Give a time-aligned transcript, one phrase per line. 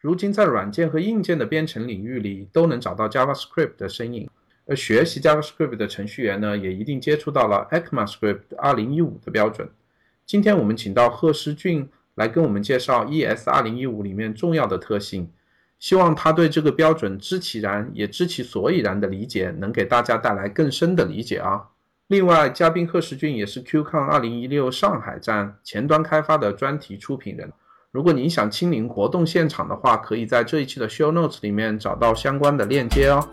[0.00, 4.28] 如今在软件和硬件的编程领域里都能找到 JavaScript 的身影。
[4.66, 9.68] 而学习 JavaScript 的程序员呢，也一定接触到了 ECMAScript 2015的标准。
[10.24, 15.28] 今天我们请到贺诗俊来跟我们介绍 ES 2015里面重要的特性，
[15.78, 21.68] 希望他对这个标准知其然也知其所以然的理解，能给大家带来更深的理解啊。
[22.06, 27.52] 另外，嘉宾贺世俊也是 QCon 2016上海站前端开发的专题出品人。
[27.92, 33.28] 如果您想亲临活动现场的话，可以在这一期的 Show Notes 里面找到相关的链接哦。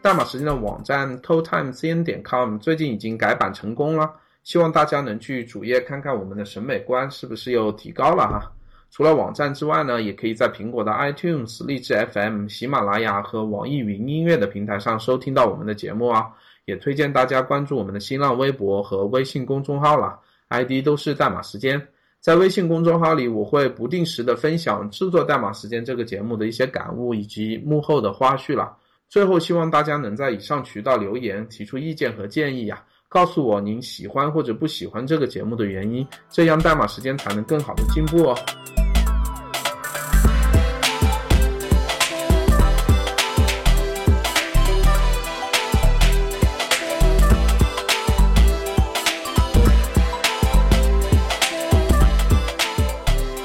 [0.00, 4.10] 代码时间的网站 totimecn 点 com 最近已经改版成功了，
[4.44, 8.50] 希望大家能去主页看看我们的审美观是不是又提高了哈。
[8.92, 16.26] 除了网站之外呢，也可以在苹果的 iTunes、荔枝 FM、喜马拉雅和网易云音乐的平台上收听到我们的节目啊。
[16.66, 21.80] 也推荐大家关注我们的新浪微博和微信公众号了，ID 都是代码时间。
[22.20, 28.76] 在微信公众号里，我会不定时的分享制作代码时间这个节目的一些感悟以及幕后的花絮了。
[29.08, 38.61] 最后，希望大家能在以上渠道留言，提出意见和建议呀，告诉我您喜欢或者不喜欢这个节目的原因，这样代码时间才能更好的进步哦。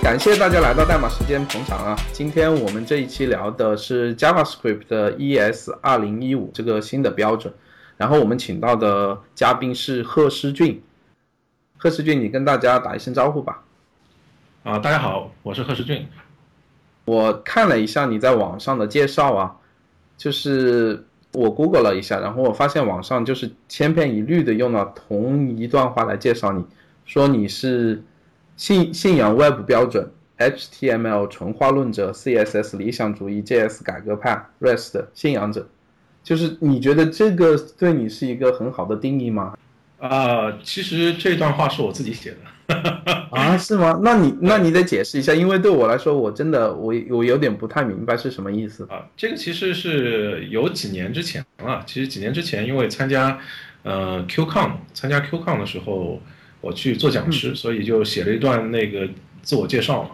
[0.07, 1.93] 感谢大家来到代码时间捧场啊！
[2.13, 7.53] 今天我们这一期聊的是 JavaScript 的 ES 二零一五这个新的标准，
[7.97, 10.81] 然后我们请到的嘉宾是贺诗俊。
[11.75, 13.65] 贺诗俊，你跟大家打一声招呼吧。
[14.63, 16.07] 啊，大家好，我是贺诗俊。
[17.03, 19.57] 我看了一下你在网上的介绍啊，
[20.15, 26.65] 就是我 Google 了一下，然后我发现网上就是千篇一律的用了同一段话来介绍你，
[27.05, 28.01] 说你是。
[28.57, 30.09] 信信仰 Web 标准
[30.39, 35.67] ，HTML 纯化论者，CSS 理想主义，JS 改革派，REST 信仰者，
[36.23, 39.55] 就是你觉得这个对你是一个很好的定义吗？
[39.99, 42.37] 啊，其实这段话是我自己写的。
[43.31, 43.99] 啊，是吗？
[44.03, 49.07] 那你那你得解释一下，因为对我来说，我真的我我有点不太明白是什么意思啊。
[49.15, 53.39] 这个其实是有几年之前了，其实几年之前，因为参加
[53.83, 56.19] 呃 QCon 参加 QCon 的时候。
[56.61, 59.07] 我去做讲师，所以就写了一段那个
[59.41, 60.09] 自我介绍嘛，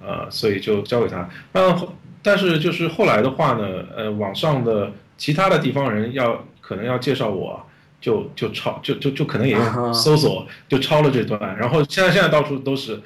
[0.00, 1.28] 呃，所以就交给他。
[1.52, 1.76] 但
[2.22, 7.60] 但是就是后来的话呢，呃，网上的其他的地方人要可能要介绍我，
[8.00, 9.56] 就就抄就就就可能也
[9.92, 11.56] 搜索就抄了这段。
[11.58, 13.00] 然后现在现在到处都是，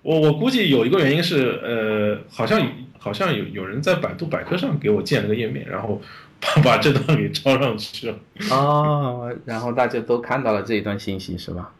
[0.00, 2.66] 我我估计有一个原因是，呃，好像
[2.98, 6.00] 好像有有人在百度百科上给我建了个页面，然后
[6.40, 8.16] 把 把这段给抄上去了。
[8.50, 11.72] 哦，然后大家都看到了这一段信息是吧？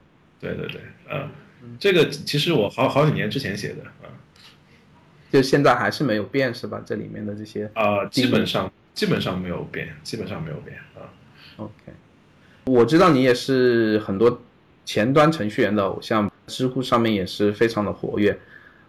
[0.43, 1.31] 对对对，嗯，
[1.79, 4.11] 这个其实我好好几年之前写的啊，
[5.31, 6.83] 就现在还是没有变是吧？
[6.85, 11.07] 这里面的这些啊，基本上基本上没有变，基本上没有变啊。
[11.59, 11.93] OK，
[12.65, 14.43] 我知道你也是很多
[14.85, 18.37] 前端程序员的偶像，知乎上面也是非常的活跃。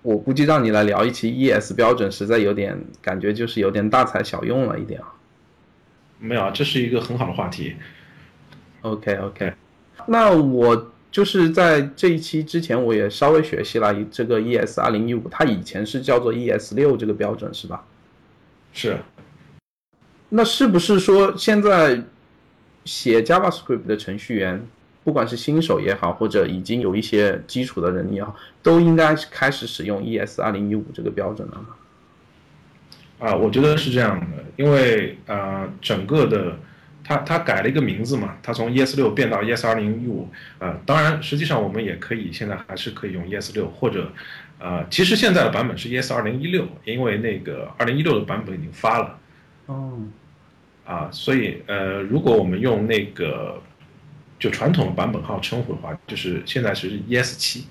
[0.01, 5.13] 我估计让你来聊一期 ES 标准，实在有点感觉就是有点大材小用了一点啊。
[6.17, 7.75] 没有啊，这是一个很好的话题。
[8.81, 9.53] OK OK，
[10.07, 10.89] 那我。
[11.13, 17.85] 就是在这一期之前，我也稍微学习了这个 ES 二零一五，它以前是叫做 ES 六这个标准，是吧？
[18.73, 18.97] 是。
[20.29, 22.01] 那是不是说现在
[22.83, 24.65] 写 JavaScript 的程序员，
[25.03, 31.67] 不管是新手也好，或者已经有一些基础的人也好，都应该开始使用 ES 二零一五这个标准了吗？
[33.19, 36.57] 啊，我觉得是这样的，因为呃，整个的。
[37.03, 44.09] 它它改了一个名字嘛，它从 ES 六变到 ES 二零一五，呃，当然实际上我们也可以现在还是可以用 ES 六或者，
[44.57, 49.19] 呃，其实现在的版本是 ES 二零一六，因为那个二零一六的版本已经发了，
[49.65, 49.99] 哦，
[50.85, 53.61] 啊，所以呃，如果我们用那个
[54.39, 57.67] 就传统的版本号称呼的话，就是现在是 ES 七，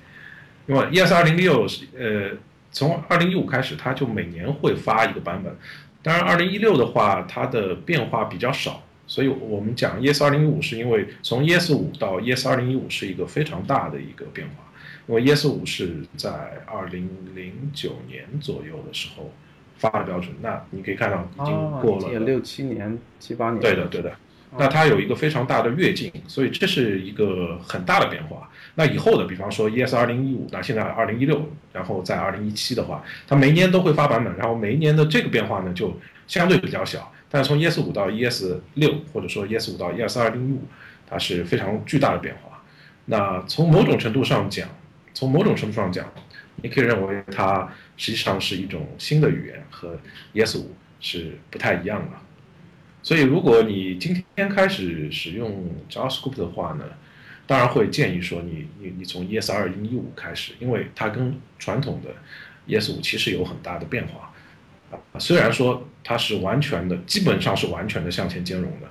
[0.66, 2.36] 因为 ES 二零六是呃
[2.70, 5.56] 从二零一五开始，它就每年会发一个版本，
[6.02, 8.82] 当然二零一六的话，它的变化比较少。
[9.12, 14.64] 所以我们讲 ES 二零一五是因为从 ES 五到 ES 二零一五是一个非常大的一个变化，
[15.06, 16.30] 因为 ES 五是在
[16.64, 19.30] 二零零九年左右的时候
[19.76, 23.60] 发的标准，那你可以看到已经过了六七年、七八年。
[23.60, 24.10] 对的，对的。
[24.56, 28.48] 那它有一个非常大的跃进，所以这是一个很大的变化。
[28.76, 35.94] 那以后的，比方说 ES 二零一五，那现在二零一六，然后在二零一七的话，它每一年都会发版本，然后每一年的这个变化呢就
[36.26, 37.12] 相对比较小。
[37.32, 40.62] 但是从 ES 五到 ES 六，或者说 ES 五到 ES 二零一五，
[41.08, 42.62] 它是非常巨大的变化。
[43.06, 44.68] 那从某种程度上讲，
[45.14, 46.12] 从某种程度上讲，
[46.56, 49.98] 你可以认为它实际上是一种新的语言，和
[50.34, 52.18] ES 五是不太一样的。
[53.02, 56.84] 所以，如果你今天开始使用 JavaScript 的话呢，
[57.46, 62.10] 当然会建议说你你你从 ES 二零一五开始，因为它跟传统的
[62.66, 64.31] ES 五其实有很大的变化。
[65.18, 68.86] 虽然说它是完全的，基本上是完全的向前兼容的，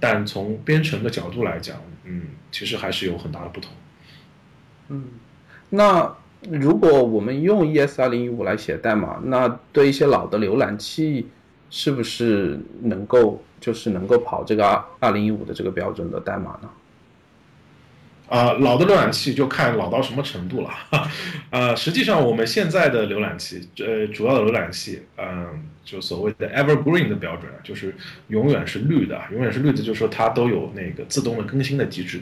[0.00, 2.22] 但从编程的角度来讲，嗯，
[2.52, 3.70] 其实还是有很大的不同。
[4.88, 5.04] 嗯，
[5.70, 6.14] 那
[6.48, 11.26] 如果我们用 ES 二零一五来写代码，那对一些老的浏览器，
[11.70, 16.70] 是不是能够就是能够跑这个二二零一五的这个标准的代码呢？
[18.28, 20.70] 啊，老的浏览器就看老到什么程度了。
[21.50, 27.94] 呃，实际上我们现在的浏览器，呃，主要的浏览器，嗯，就所谓的 Evergreen 的标准，就是
[28.26, 32.20] 永远是绿的，永远是绿的，就是说它都有那个自动的更新的机制。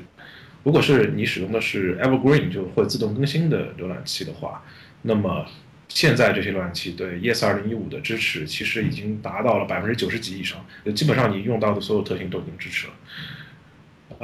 [0.63, 4.63] 如果是你使用的是 Evergreen 就会自动更新的浏览器的话，
[5.01, 5.47] 那么
[5.89, 10.63] 现在这些浏览器对 yes 二零一五的支持其实已经达到了百分之九十几以上，
[10.95, 12.93] 基本上你用到的所有特性都已经支持了。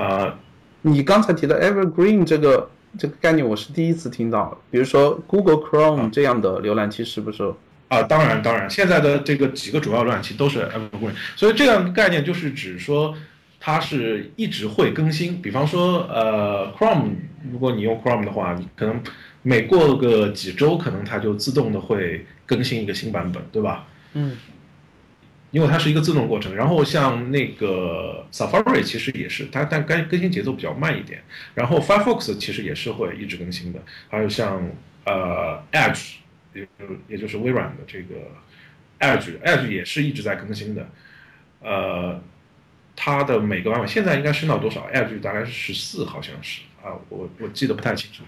[0.04, 0.38] 啊。
[0.82, 4.60] 你刚才提到 Evergreen 这个这个概念，我是第一次听到。
[4.70, 7.52] 比如说 Google Chrome 这样的浏览器是不是？
[7.88, 13.14] 啊，当然当然，现在的这个几个主要浏览器都是 Evergreen，所以这样的概念就是指说
[13.58, 15.42] 它是一直会更新。
[15.42, 17.10] 比方说，呃，Chrome，
[17.50, 19.02] 如果你用 Chrome 的话，你可能
[19.42, 23.86] 每过个几周，可能它就自动的会更新一个新版本，对吧？
[24.14, 24.36] 嗯。
[25.50, 31.22] 因为它是一个自动过程，然后像那个 Safari 其实也是，它但更更新节奏比较慢一点。
[31.54, 34.62] 然后 Firefox 其实也是会一直更新的，还有像
[35.04, 36.14] 呃 Edge，
[36.54, 36.68] 也
[37.08, 38.14] 也就是微软的这个
[39.00, 40.88] Edge，Edge 也是一直在更新的。
[41.60, 42.22] 呃，
[42.94, 48.22] 它的每个版本现在应该升到多少？Edge 大概是十四，好像是啊，我我记得不太清楚。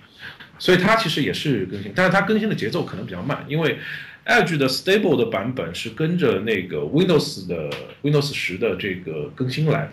[0.58, 3.78] 所以它其实也是更新，但是它更新的节奏可能比较慢，因为。
[4.24, 7.70] Edge 的 Stable 的版本是跟着那个 Windows 的
[8.02, 9.90] Windows 十的这个更新来的，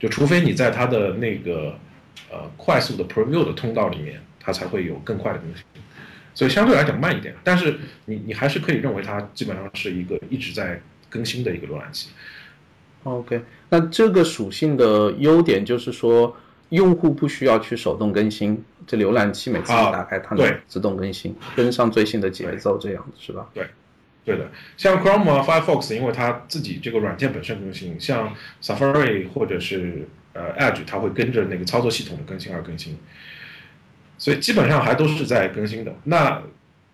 [0.00, 1.78] 就除非你在它的那个
[2.30, 5.64] 呃快速的 Preview 的通道里面，它才会有更快的更新，
[6.34, 12.08] 所以相对来讲慢一点，但是你你还是可以认为它基本上是一个一直在更新的一个浏览器。
[13.04, 16.36] OK，那这个属性的优点就是说。
[16.72, 23.46] 用户不需要去手动更新，这浏览器每次一打开，它能自动更新，跟上最新的节奏，这样是吧？
[23.52, 23.66] 对，
[24.24, 24.50] 对的。
[24.78, 32.98] 像 Chrome 啊、Firefox，因为它自己这个软件本身更新，像 Safari 或者是呃 Edge，它会跟着那个操作系统的更新而更新，
[34.16, 35.94] 所以基本上还都是在更新的。
[36.04, 36.42] 那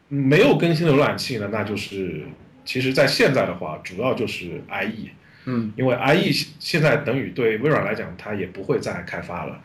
[0.09, 1.49] 没有更新的浏览器呢？
[1.53, 2.25] 那就是
[2.65, 5.11] 其实，在现在的话，主要就是 IE。
[5.51, 9.59] 嗯，因为 IE 现在等于对微软来讲，它也不会再开发了，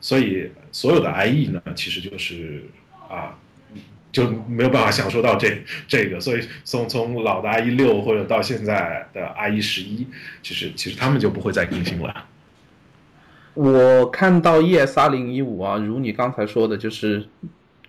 [0.00, 2.64] 所以所有的 IE 呢，其实就是
[3.08, 3.38] 啊，
[4.10, 10.04] 就没有办法享受到这这个，所以从从老的 IE 六或者到现在的 IE 十一，
[10.42, 12.26] 其实其实他们就不会再更新了。
[13.54, 17.28] 我看到 ES 二零一五啊，如你刚才说的，就是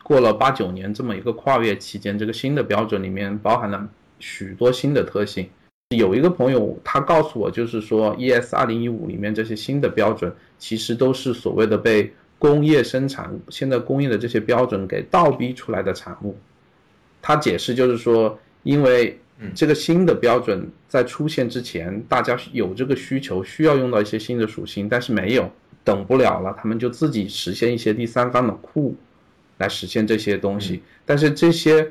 [0.03, 3.89] 过了八九年这么一个跨越期间，这个新的标准里面包含了
[4.19, 5.49] 许多新的特性。
[5.97, 16.35] 有一个朋友，他告诉我，就是说，ES 二零一五里面这些新的标准，其实都是所谓的被工业生产现在工业的这些标准给倒逼出来的产物。
[17.21, 19.19] 他解释就是说，因为
[19.53, 25.51] 这个新的标准在出现之前，大家有这个需求，需要用到一些新的属性，但是没有，
[25.83, 28.95] 等不了了，他们就自己实现一些第三方的库
[29.57, 31.85] 来实现这些东西，但是这些。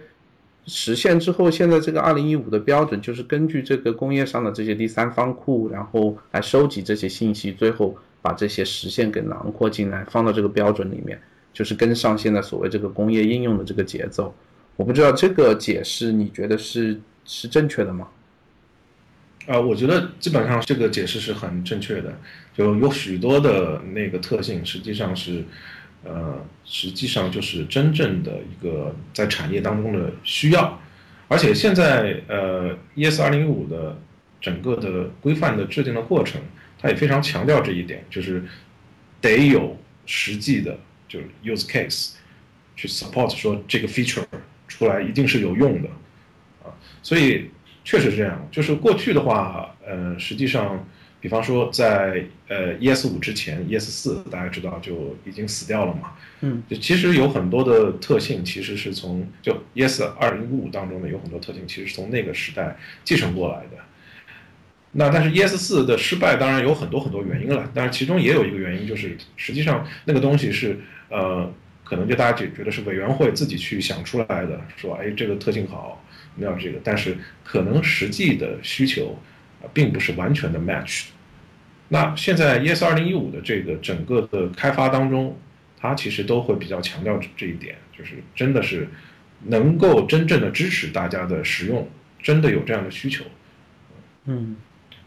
[0.66, 11.20] 实现之后，现在这个二零一五的标准就是根据这个工业上的这些第三方库，然后来收集这些信息，最后把这些实现给囊括进来，放到这个标准里面，
[11.52, 14.34] 就是跟上现在所谓这个工业应用的这个节奏。
[14.76, 18.08] 我不知道这个解释你觉得是是正确的吗？
[19.46, 22.16] 啊，我觉得基本上这个解释是很正确的，
[22.54, 25.44] 就有许多的那个特性实际上是。
[26.02, 30.80] 呃，实际上就是真正的一个在产业当中的需要，
[31.28, 33.98] 而且现在呃，ES 二零一五的
[34.40, 36.40] 整个的规范的制定的过程，
[36.78, 38.42] 它也非常强调这一点，就是
[39.20, 39.76] 得有
[40.06, 42.12] 实际的，就是 use case
[42.74, 44.24] 去 support 说这个 feature
[44.68, 45.88] 出来一定是有用的
[46.64, 47.50] 啊，所以
[47.84, 50.82] 确实是这样，就是过去的话，呃，实际上。
[51.20, 56.12] 比方说，在呃 ES 五之前，ES 四大家知道就已经死掉了嘛。
[56.40, 63.76] 嗯，就其实有很多的特性，其实是从就 ES 二零五当中的有很多特性，其实是从那个时代继承过来的。
[64.92, 71.48] 那但是 ES 四的失败当然有很多很多原因了，但是其中也有一个原因就是实际上那个东西是呃，
[71.84, 76.02] 可能就大家觉觉得是委员会自己去想出来的，说哎这个特性好，
[76.38, 79.18] 要这个，但是可能实际的需求啊
[79.72, 81.06] 并不是完全的 match。
[81.88, 85.36] 那现在 ES 二零一五的这个整个的开发当中，
[85.78, 88.88] 它其实都会比较强调这一点，就是真的是
[89.46, 91.88] 能够真正的支持大家的使用，
[92.22, 93.24] 真的有这样的需求。
[94.26, 94.56] 嗯。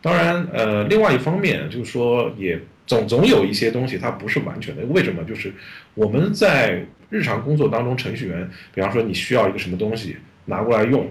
[0.02, 4.84] 当然，呃，另外一方面就是说，也总总有一些东西它不是完全的。
[4.88, 5.24] 为什么？
[5.24, 5.54] 就是
[5.94, 11.10] 我们在日常工作当中，程序员，比方说你需要一个什么东西拿过来用，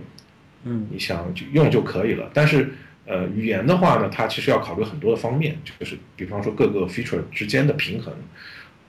[0.65, 2.31] 嗯，你想用就可以了。
[2.35, 2.75] 但是，
[3.07, 8.15] 呃，语言的话呢，它其实要考虑很多的方面，就是比方说各个 feature 之间的平衡，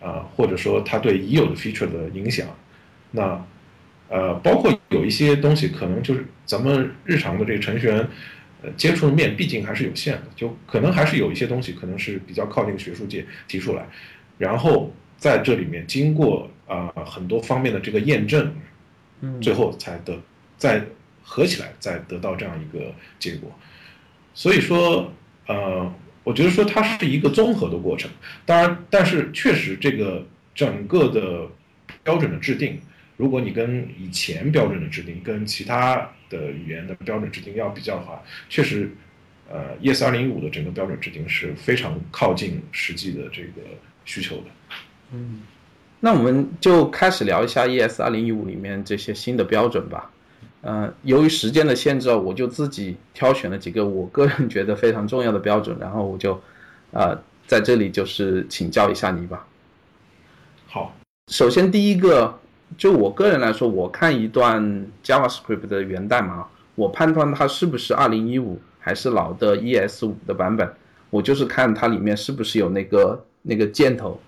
[0.02, 2.48] 啊，或者说它对已有的 feature 的影响，
[3.12, 3.46] 那，
[4.10, 8.08] 呃，包括有一些东西可能就是咱们日常的这个程序员。
[8.66, 13.86] 呃，接触的面毕竟还是有限的，就可能还是有一些东西可能是比较靠近学术界提出来，
[14.38, 18.56] 然后在这里面经过啊很多方面的这个验证，
[19.20, 20.18] 嗯，最后才得
[20.58, 20.82] 再
[21.22, 23.52] 合起来再得到这样一个结果。
[24.34, 25.12] 所以说，
[25.48, 28.10] 呃，我觉得说它是一个综合的过程。
[28.46, 30.26] 当然，但是确实这个
[30.56, 31.48] 整个的
[32.04, 32.80] 标准的制定。
[33.16, 38.92] 如果你跟以前标准的制定跟其他的语言的标准制定要比较的话，确实，
[39.48, 43.62] 呃，ES 二零一五的整个标准制定是非常靠近实际的这个
[44.04, 44.44] 需求的。
[45.12, 45.42] 嗯，
[46.00, 50.10] 那我们就开始聊一下 ES 二零一五里面这些新的标准吧。
[50.64, 56.42] 呃，由于时间的限制，我就自己挑选了几个我个人觉得非常重要的标准，然后我就，
[56.92, 57.16] 呃，
[57.46, 59.46] 在这里就是请教一下你吧。
[60.68, 60.96] 好，
[61.28, 62.40] 首先第一个。
[62.76, 70.68] 就我个人来说，我看一段 JavaScript 的源代码，我判断它是不是2015还是老的 ES5 的版本，
[71.12, 74.20] 我就是看它里面是不是有那个那个箭头，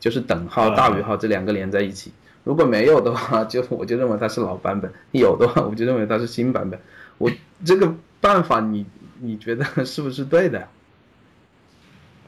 [0.00, 2.10] 就是等号、大于号这两个连在一起。
[2.44, 6.78] 如果没有的话， 就我就认为它是老版本；有的话，我就认为它是新版本。
[7.18, 7.30] 我
[7.64, 8.86] 这个办法，你
[9.20, 10.68] 你觉得 是不是对的？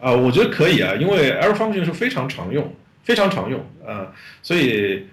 [0.00, 5.06] 啊，我觉得可以啊，因为 error function 是非常常用，非常常用啊，所以。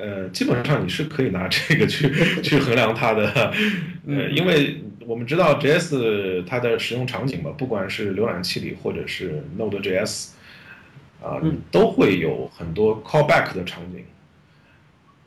[0.00, 2.08] 呃，基本上你是可以拿这个去
[2.40, 3.52] 去衡量它的，
[4.06, 10.28] 呃，因为我们知道 JS 它的使用场景嘛，不管是浏览器里或者是 Node.js，
[11.20, 11.42] 啊，
[11.72, 14.04] 都会有很多 callback 的场景。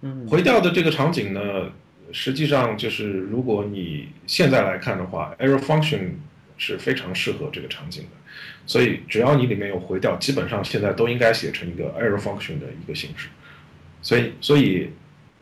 [0.02, 1.72] 嗯，回调的这个场景呢，
[2.12, 6.12] 实际上就是如果你现在来看的话，error function
[6.58, 8.10] 是非常适合这个场景的，
[8.66, 13.30] 所以只要你里面有回调，基本上现在都应该写成一个 error function 的一个形式。
[14.02, 14.90] 所以，所以，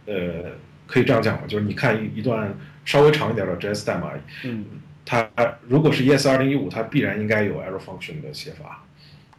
[0.05, 0.51] 呃，
[0.85, 4.11] 可以这样讲嘛，就是你看一一段稍微长一点的 JS 代码，
[4.43, 4.65] 嗯，
[5.05, 5.29] 它
[5.67, 8.83] 如果是 ES 二零一五，它必然应该有 error function 的写法。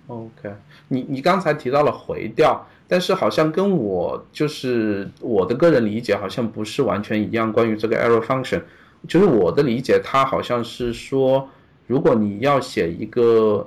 [0.07, 0.51] OK，
[0.89, 7.53] 你你刚才提到了回调，但是好像跟我就是我的个人理解好像不是完全一样。
[7.53, 8.61] 关于这个 error function，
[9.07, 11.49] 就是我的理解，它好像是说，
[11.87, 13.67] 如果你要写一个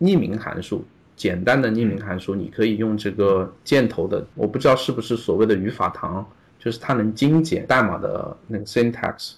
[0.00, 0.84] 匿名函数。
[1.16, 6.28] 简单的匿名函数，你可以用这个箭头的，我不知道是不是所谓的语法堂，
[6.58, 9.34] 就是它能精简代码的那个 syntax。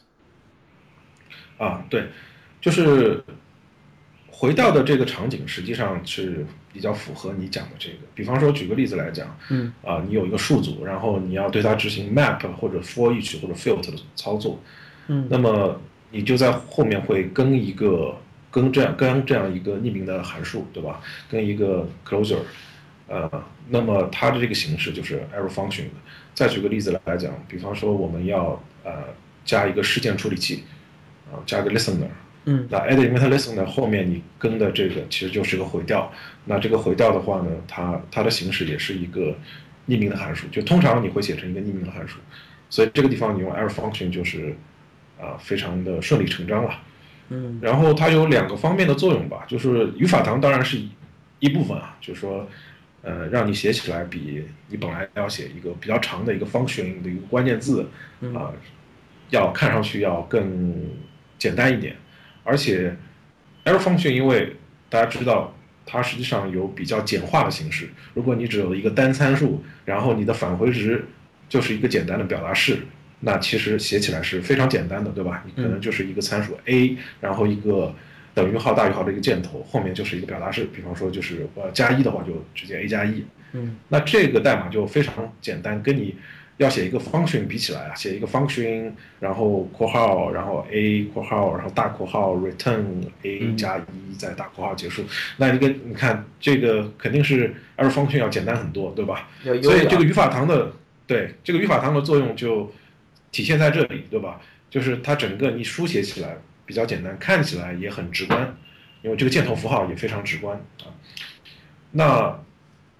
[1.59, 2.09] 啊，对，
[2.63, 3.23] 就是
[4.31, 7.97] 回到的这个场景，实际上是比较符合你讲的这个。
[8.15, 14.61] 比方说，举个例子来讲，嗯，啊，你有一个数组，然后你要对它执行 map 或者 for each 或者 filter 的操作，
[15.09, 15.81] 嗯，那么
[16.11, 18.15] 你就在后面会跟一个。
[18.49, 20.99] 跟这样跟这样一个匿名的函数，对吧？
[21.29, 22.39] 跟一个 closure，
[23.07, 23.31] 呃，
[23.69, 25.91] 那么它的这个形式就是 error function 的。
[26.33, 28.93] 再举个例子来讲，比方说我们要呃
[29.45, 30.65] 加一个事件处理器，
[31.31, 32.09] 啊，加个 listener，
[32.49, 36.11] 嗯，那 add event listener 后面你跟的这个其实就是个回调。
[36.45, 39.37] 那这个回调的话呢，它它的形式也是一个
[39.89, 42.19] 匿名的函数，就通常你会写成一个匿名的函数，
[42.71, 44.57] 所以这个地方你用 error function 就是
[45.21, 46.71] 啊非常的顺理成章了。
[47.31, 50.79] 嗯，然后它有两个方面的作用吧，就是语法堂当然是
[51.41, 52.49] 一部分啊，就是说，
[53.03, 57.89] 呃，让你写起来比你本来要写一个比较长的一个 function 的一个关键字
[58.33, 58.55] 啊，
[59.31, 60.73] 要看上去要更
[61.39, 61.97] 简单一点。
[62.47, 62.97] 而且
[63.65, 64.57] ，error function 因为
[64.89, 65.53] 大家知道
[65.85, 71.05] 它实际上有比较简化的形式，如果你只有一个单参数，然后你的返回值
[71.49, 72.79] 就是一个简单的表达式。
[73.21, 75.43] 那其实写起来是非常简单的，对吧？
[75.47, 77.93] 你可能就是一个参数 a，然后一个
[78.35, 80.65] 等于号大于号的一个箭头，后面就是一个表达式。
[80.67, 83.25] 比方说，就是呃加一的话，就直接 a 加一。
[83.53, 86.15] 嗯，那这个代码就非常简单，跟你
[86.59, 92.83] 要写一个 function 比起来啊，写一个 function，然后括号，然后 a 括号，然后大括号 return
[93.23, 95.05] a 加一，再大括号结束。
[95.37, 99.29] 那一个你看这个肯定是 error function 要简单很多，对吧？
[99.63, 100.73] 所以这个语法堂的
[101.07, 102.73] 对这个语法堂的作用就
[103.31, 104.41] 体现在这里，对吧？
[104.71, 108.57] 就是它整个你书写起来比较简单，看起来也很直观，
[109.03, 110.89] 因为这个箭头符号也非常直观啊。
[111.93, 112.39] 那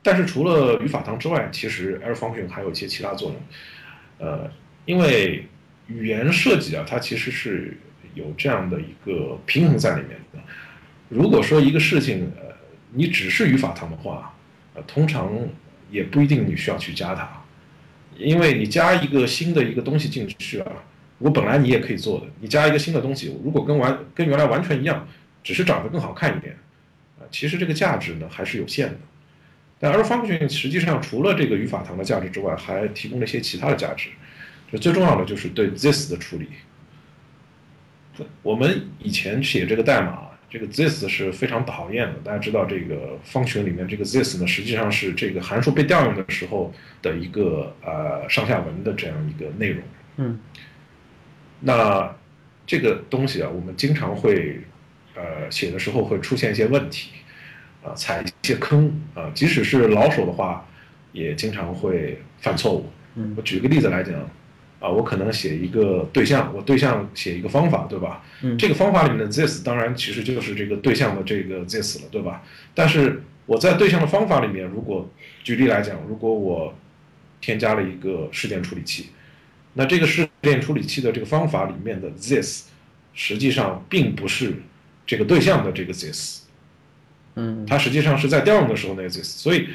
[0.07, 3.43] 但是除了语法堂之外，其实 Air function 还有一些其他作用，
[4.19, 4.49] 呃，
[4.85, 5.49] 因为
[5.89, 7.77] 语言设计啊，它其实是
[8.15, 10.39] 有这样的一个平衡在里面的。
[11.09, 12.55] 如果说一个事情，呃，
[12.93, 14.33] 你只是语法堂的话，
[14.75, 15.29] 呃，通常
[15.91, 17.29] 也不一定你需要去加它，
[18.17, 20.71] 因为你加一个新的一个东西进去啊，
[21.19, 25.05] 我本来你也可以做的，你加一个新的东西，如果跟完跟原来完全一样，
[25.43, 26.57] 只是长得更好看一点，
[27.19, 28.99] 啊，其实这个价值呢还是有限的。
[29.79, 34.09] 但 error function 实际上除了这个语法堂的价值之外，还提供了一些其他的价值。
[34.73, 36.49] 就最重要的就是对 this 的处理。
[38.43, 42.15] 我们以前写这个代码，这个 this 是非常讨厌的。
[42.25, 49.83] 大家知道这个 function 里面这个 this 呢，实际上是这个函数被调用的时候的一个呃上下文的这样一个内容。
[50.17, 50.41] 嗯。
[51.61, 52.17] 那
[52.67, 54.63] 这个东西啊，我们经常会
[55.15, 57.11] 呃写的时候会出现一些问题。
[57.87, 60.67] 啊，踩一些坑啊，即使是老手的话，
[61.13, 62.91] 也经常会犯错误。
[63.15, 64.15] 嗯，我举个例子来讲，
[64.81, 68.25] 啊，我可能写一个对象，我对象写一个方法，对吧？
[68.43, 72.43] 嗯，这个方法里面的 this 当然其实就是这个对象的这个 this 了，对吧？
[72.75, 75.09] 但是我在对象的方法里面，如果
[75.45, 76.75] 举例来讲，如果我
[77.41, 79.11] 添加了一个事件处理器，
[79.75, 82.65] 那这个事件处理器的这个方法里面的 this
[83.15, 84.55] 实际上并不是
[85.07, 86.46] 这个对象的这个 this。
[87.37, 89.69] 嗯，它实际上是在调用的时候那个 this，所以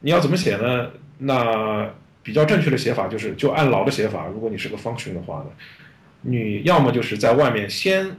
[0.00, 0.90] 你要怎么写呢？
[1.18, 1.88] 那
[2.22, 5.46] 比较正确的写法就是就按老的写法，如果你是个 function 的话呢，
[6.22, 8.10] 你要么就是在外面先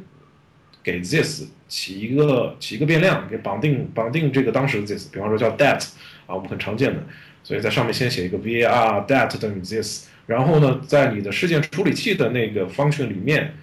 [0.84, 5.84] 给 this 起一个起一个变量，给绑定绑定这个当时的 this，比方说叫 that
[6.27, 7.04] 啊，我们很常见的，
[7.44, 13.56] 所以在上面先写一个 var that 等于 this，然后呢，在你的事件处理器的那个 function 里面，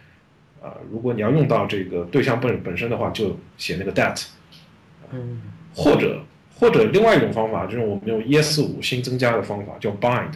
[0.61, 4.21] 啊，如果你要用到这个对象本本身的话，就写那个 that。
[5.13, 5.41] 嗯，
[5.75, 6.23] 或者
[6.55, 10.33] 或者另外一种方法，就是我们用 ES5 新增加的方法，叫 bind。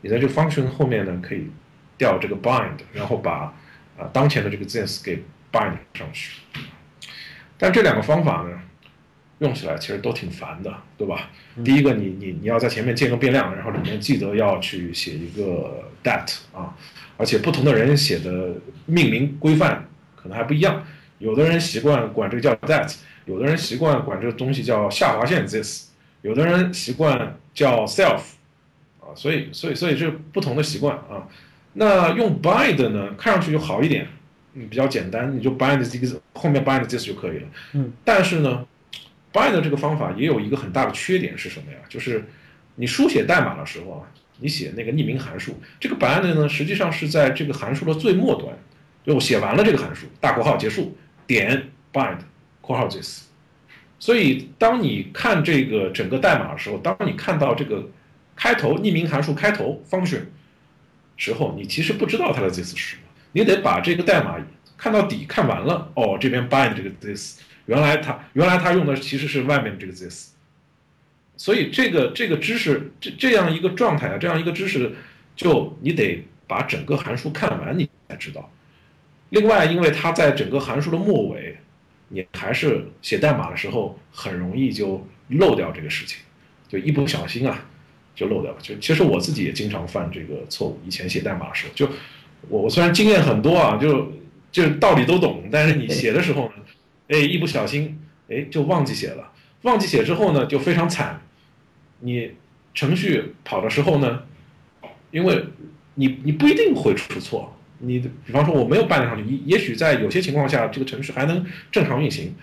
[0.00, 1.48] 你在这个 function 后面呢，可以
[1.96, 3.52] 调这个 bind，然后把
[3.98, 6.40] 啊当前的这个 this 给 bind 上去。
[7.58, 8.60] 但这两个方法呢，
[9.40, 11.30] 用起来其实都挺烦的，对吧？
[11.64, 16.74] 第一个，你你你要在前面建个变量，然后里面记得要去写一个 that 啊，
[17.16, 18.54] 而且不同的人写的
[18.86, 20.84] 命名规范可能还不一样，
[21.18, 22.96] 有的人习惯管这个叫 that。
[23.28, 25.90] 有的人习惯管这个东西叫下划线 this，
[26.22, 28.20] 有的人习惯叫 self，
[29.00, 31.28] 啊，所以所以所以这不同的习惯啊。
[31.74, 34.08] 那用 bind 呢，看上去就好一点，
[34.54, 37.48] 嗯，比较简单，你就 bind this 后面 bind this 就可以了。
[37.74, 37.92] 嗯。
[38.02, 38.66] 但是呢
[39.30, 41.78] ，bind 这个方法也有一个很大的缺点是什么呀？
[41.86, 42.24] 就是
[42.76, 48.56] 你书写代码的时候啊，你写那个匿名函数，这个 bind 呢，实际上是在这个函数的最末端，
[49.04, 52.16] 就我写完了这个函数，大括号结束，点 bind。
[52.68, 53.22] 括号 this，
[53.98, 57.88] 所以当你看这个整个代码的时候，当你看到这个
[58.36, 60.24] 开头匿名函数开头 function
[61.16, 63.02] 时候，你其实不知道它的 this 是什么，
[63.32, 64.36] 你得把这个代码
[64.76, 65.90] 看到底看完了。
[65.94, 70.32] 哦，这边 bind 这个 this，原来它原来它用的其实是外面这个 this，
[71.38, 74.94] 所以这个这个知识这这样一个状态啊，这样一个知识，
[75.34, 78.52] 就你得把整个函数看完你才知道。
[79.30, 81.56] 另外，因为它在整个函数的末尾。
[82.08, 86.20] 你还是写代码的时候很容易就漏掉这个事情，
[86.66, 87.66] 就一不小心啊
[88.14, 88.58] 就漏掉了。
[88.60, 90.80] 就其实我自己也经常犯这个错误。
[90.86, 91.88] 以前写代码的时候，就
[92.48, 94.12] 我我虽然经验很多啊，就
[94.50, 96.52] 就道理都懂，但是你写的时候呢，
[97.08, 101.20] 哎一不小心哎就忘记写了，忘记写之后呢就非常惨。
[102.00, 102.32] 你
[102.74, 104.22] 程序跑的时候呢，
[105.10, 105.44] 因为
[105.94, 107.54] 你你不一定会出错。
[107.80, 112.34] 你比方说我没有办上去，也也许在有些情况下，这个程序还能正常运行。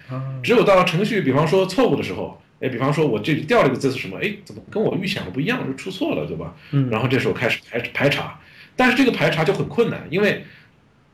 [0.42, 4.18] 只有到程序比方说错误的时候，哎，比方说我这里调了一个字是什么？
[4.22, 6.56] 哎，怎么跟我预想的不一样，就出错了，对吧？
[6.72, 6.90] 嗯。
[6.90, 8.40] 然后这时候开始排排查，
[8.76, 10.44] 但是这个排查就很困难，因为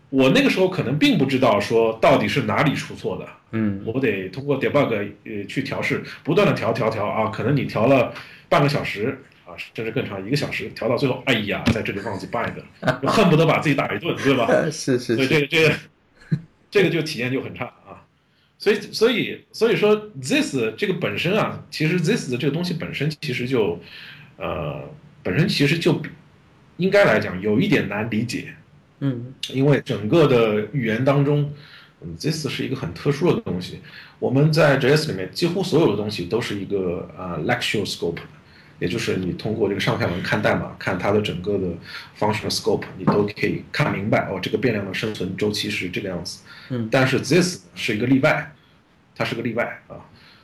[0.10, 3.28] 我那个时候可能并不知道说到底是哪里出错的。
[3.54, 3.82] 嗯。
[3.86, 8.14] 我得通过 debug 呃去调试，不断的调调调啊，可能你调了
[8.48, 9.24] 半个小时。
[9.58, 14.48] 甚至更长，一个小时调到最后，哎呀，在这里忘记 bind 了，恨不得把自己打一顿，对吧？
[14.72, 15.16] 是 是。
[15.16, 15.76] 所以这个这个
[16.70, 18.06] 这个就体验就很差啊。
[18.58, 23.82] 所以所以所以说，this 这个本身啊，其实 this 的这个东西本身其实就
[24.38, 24.82] 呃
[25.24, 26.02] 本身其实就
[26.78, 28.54] 应该来讲有一点难理解，
[29.00, 31.52] 嗯因为整个的语言当中，
[32.02, 33.80] 嗯，this 是一个很特殊的东西。
[34.20, 38.20] 我们在 JS 里面几乎所有的东西都是一个啊、lecture scope，
[38.82, 41.68] 也就是你通过这个上下文看代码，看它的整个的
[42.20, 46.42] function scope，你都可以看明白哦，这个变量的生存周期是这个样子。
[46.72, 48.52] 嗯但是 this 是一个例外，
[49.16, 50.02] 它是个例外啊，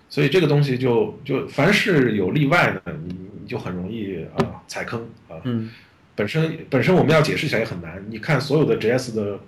[0.07, 5.41] 所以这个东西就就凡是有例外的，你你就很容易啊踩坑啊。
[5.43, 5.71] 嗯
[6.15, 8.05] 本身本身我们要解释起来也很难。
[8.07, 9.39] 你看所有的 JS 的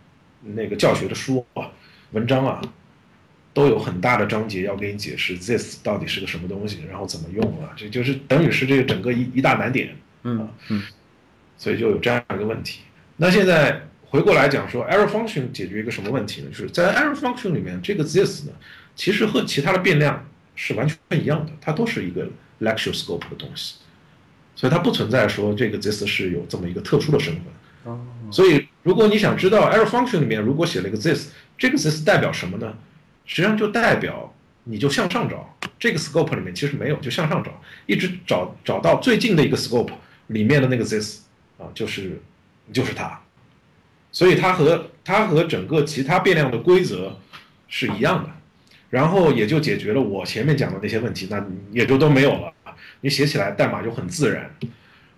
[0.42, 1.72] 那个教学的书啊、
[2.12, 2.60] 文章啊，
[3.54, 10.84] 都有很大的章节要给你解释 this 到底是个什么东西，然后怎么用啊，这就是等于是这个整个一一大难点，嗯嗯
[11.58, 12.82] 所以就有这样一个问题。
[13.18, 16.50] 那现在回过来讲说，error function 解决一个什么问题呢？
[16.50, 18.54] 就是在 error function 里面，这个 this 呢，
[18.96, 22.28] 其实和其他的变量是完全一样的，它都是一个
[22.62, 23.76] lecture scope 的东西，
[24.56, 27.44] 所以它不存在说这个 this 是有这么一个特殊的身份。
[27.86, 28.00] 哦
[28.32, 32.78] 所以，如果你想知道 error function 里面如果写了一个 this，这个 this 代表什么呢？
[33.30, 37.52] 实际上就代表你就向上找，这个 scope 里面其实没有，就向上找，
[37.86, 39.92] 一直找找到最近的一个 scope
[40.28, 41.20] 里面的那个 this
[41.60, 42.20] 啊，就是
[42.74, 43.22] 就是它。
[44.12, 47.16] 所以它和它和整个其他变量的规则
[47.68, 48.32] 是一样的，
[48.90, 52.52] 然后也就解决了我前面讲的那些问题，那也就都没有了。
[53.02, 54.52] 你写起来代码就很自然。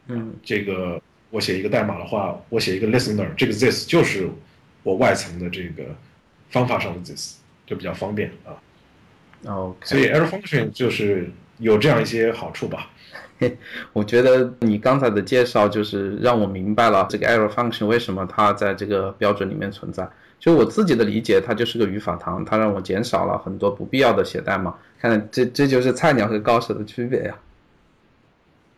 [0.07, 4.29] 嗯这个我写一个代码的话，我写一个 listener，这个 this 就是
[4.83, 5.95] 我外层的这个
[6.49, 7.37] 方法上的 this，
[7.71, 8.51] 就比较方便啊。
[9.47, 9.77] ，OK。
[9.83, 12.89] 所以 error function 就是有这样一些好处吧。
[13.93, 20.05] 我觉得你刚才的介绍就是让我明白了这个 error function 为什么它在这个标准里面存在。
[20.37, 24.75] 就我自己的理解，它就是个语法糖，它让我减少了很多不必要的写代码。
[24.99, 27.35] 看，这这就是菜鸟和高手的区别呀。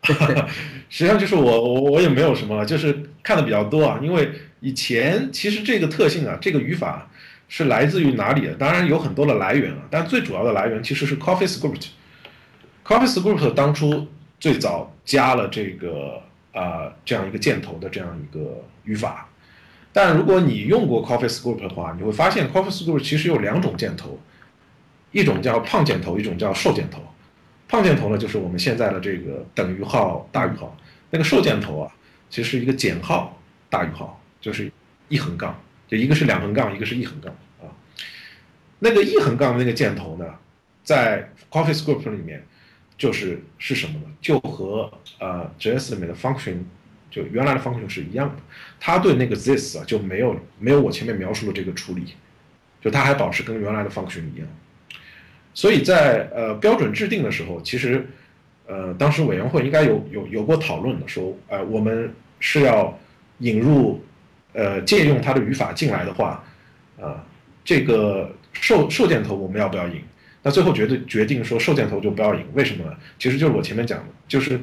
[0.88, 3.98] 实际上就是我我我也没有什么了，就是看的比较多啊。
[4.02, 4.30] 因为
[4.60, 7.08] 以前其实这个特性啊，这个语法
[7.56, 8.54] 是来自于哪里的？
[8.54, 11.86] 当然有很多的来源啊，但最主要的来源其实是 CoffeeScript。
[12.84, 14.08] CoffeeScript 当初
[14.40, 16.20] 最早加了这个
[16.52, 19.28] 啊、这样一个箭头的这样一个语法，
[19.92, 24.18] 但如果你用过 CoffeeScript 的话，你会发现 CoffeeScript 其实有两种箭头，
[25.12, 27.00] 一种叫胖箭头，一种叫瘦箭头。
[27.68, 30.76] 胖箭头呢，就是我们现在的这个等于号、大于号；
[31.10, 31.92] 那个瘦箭头啊，
[32.28, 33.40] 其实是一个减号、
[33.70, 34.68] 大于号，就是
[35.08, 37.32] 一横杠，就一个是两横杠，一个是一横杠。
[38.78, 40.26] 那个一横杠的那个箭头呢，
[40.82, 42.44] 在 CoffeeScript 里面
[42.98, 44.04] 就是是什么呢？
[44.20, 46.56] 就和呃 JS 里面的 function
[47.10, 48.42] 就原来的 function 是一样的，
[48.80, 52.14] 它对那个 this 啊就没有没有我前面描述的这个处理，
[52.80, 54.48] 就它还保持跟原来的 function 一样。
[55.54, 58.06] 所以在呃标准制定的时候，其实
[58.66, 62.98] 呃当时委员会应该有有有过讨论的，说呃我们是要
[63.38, 64.02] 引入
[64.52, 66.44] 呃借用它的语法进来的话，
[67.00, 67.24] 啊、
[67.64, 70.02] 这个受受箭头我们要不要赢？
[70.42, 72.94] 那最后决定决定说瘦箭头就不要赢，为什么呢？
[73.18, 74.60] 其实就是我前面讲的，就是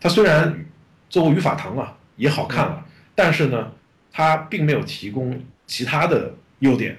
[0.00, 0.64] 它虽然
[1.08, 3.72] 作为语法堂啊也好看了，但是呢，
[4.12, 6.96] 它并没有提供其他的优点，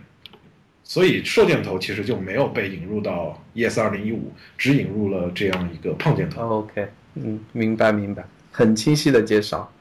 [0.83, 6.41] 所以瘦箭头其实就没有被引入到 ES 二零一五，只引入了这样一个胖箭头。
[6.59, 9.71] OK，嗯，明白明白，很清晰的介绍。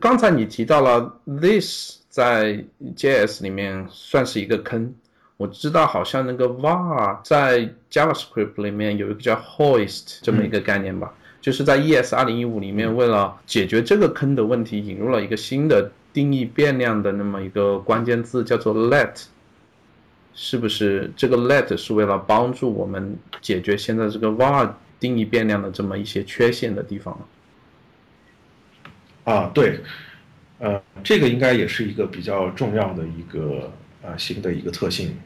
[0.00, 2.64] 刚才你提到了 this 在
[2.96, 4.92] JS 里面算是一个坑，
[5.38, 19.26] 我知道好像那个 var 在 JavaScript 里面有一个叫 hoist 这么一个概念吧，就是在 ES 二零一五里面为了解决这个坑的问题，引入了一个新的定义变量的那么一个关键字，叫做 let。
[20.34, 24.70] 是不是这个 let 是为了帮助我们解决现在这个 var
[25.00, 27.18] 定义变量的这么一些缺陷的地方？
[29.24, 29.80] 啊，对，
[30.58, 33.70] 呃，这个应该也是一个比较重要的一个
[34.02, 35.16] 啊、新的一个特性，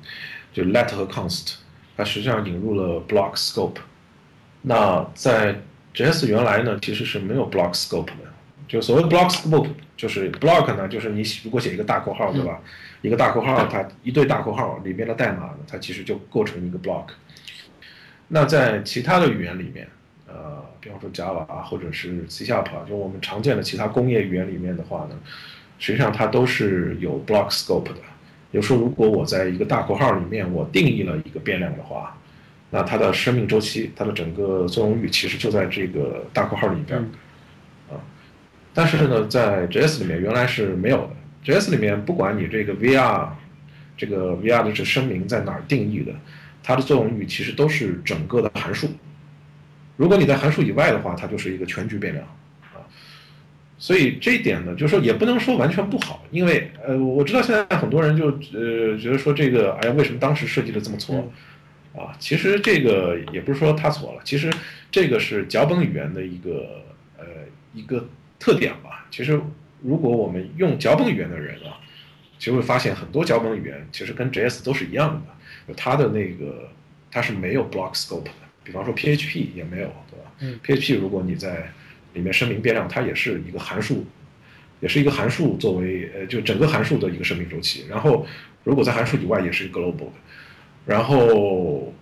[0.52, 1.54] 就 let 和 const，
[1.96, 3.76] 它实际上引入了 block scope。
[4.62, 5.60] 那在
[5.94, 8.32] JS 原来呢，其实是没有 block scope 的。
[8.68, 12.58] 就所谓 block scope，就是 block 呢，就是你如果写一个大括号，对吧？
[13.02, 17.08] 一个大括号，它一对大括号里面的代码呢，它其实就构成一个 block。
[18.28, 19.86] 那在其他的语言里面，
[20.26, 25.18] 呃，比方说 Java 啊，或者是 C Sharp 啊，就我们常见的其他工业语言里面的话呢，
[25.78, 27.96] 实际上它都是有 block scope 的。
[28.52, 32.16] 比如说，如果我在一个大括号里面我定义了一个变量的话，
[32.70, 37.00] 那它的生命周期，它的整个作用域其实就在这个大括号里边。
[37.90, 37.96] 啊，
[38.74, 41.10] 但是呢，在 JS 里面原来是没有的。
[41.52, 43.28] JS 里面不管你这个 VR
[43.96, 46.12] 这个 VR 的这声明在哪儿定义的，
[46.62, 48.86] 它的作用域其实都是整个的函数。
[49.96, 52.32] 如果你在函数以外的话，它就是一个全局变量啊。
[53.82, 61.28] 所以这一点呢，就是说也不能说完全不好，因为呃，我知道现在很多人就呃觉得说这个，哎呀，为什么当时设计的这么错？
[61.92, 64.48] 啊，其实这个也不是说他错了，其实
[64.88, 66.84] 这个是脚本语言的一个
[67.18, 67.24] 呃
[67.74, 69.04] 一个特点吧。
[69.10, 69.40] 其实
[69.82, 71.82] 如果我们用脚本语言的人啊，
[72.38, 75.20] 其实会发现很多脚本语言其实跟 JS 都是一样
[75.66, 76.68] 的，它的那个
[77.10, 78.30] 它是没有 block scope 的，
[78.62, 80.32] 比方说 PHP 也没有，对吧？
[80.38, 81.72] 嗯，PHP 如果你在
[82.14, 84.04] 里面声明变量，它也是一个函数，
[84.80, 87.84] 也是一个函数作为呃就整个函数的一个生命周期。
[87.88, 88.26] 然后
[88.64, 90.12] 如果在函数以外也是 global 的。
[90.84, 91.92] 然后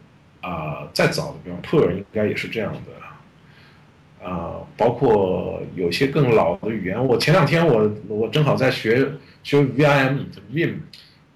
[0.40, 9.06] 啊、再早的，比方 Per 应该也是这样的，啊、包括有些更老的语言，我前两天我我正好在学
[9.42, 10.20] 学 Vim
[10.50, 10.74] Vim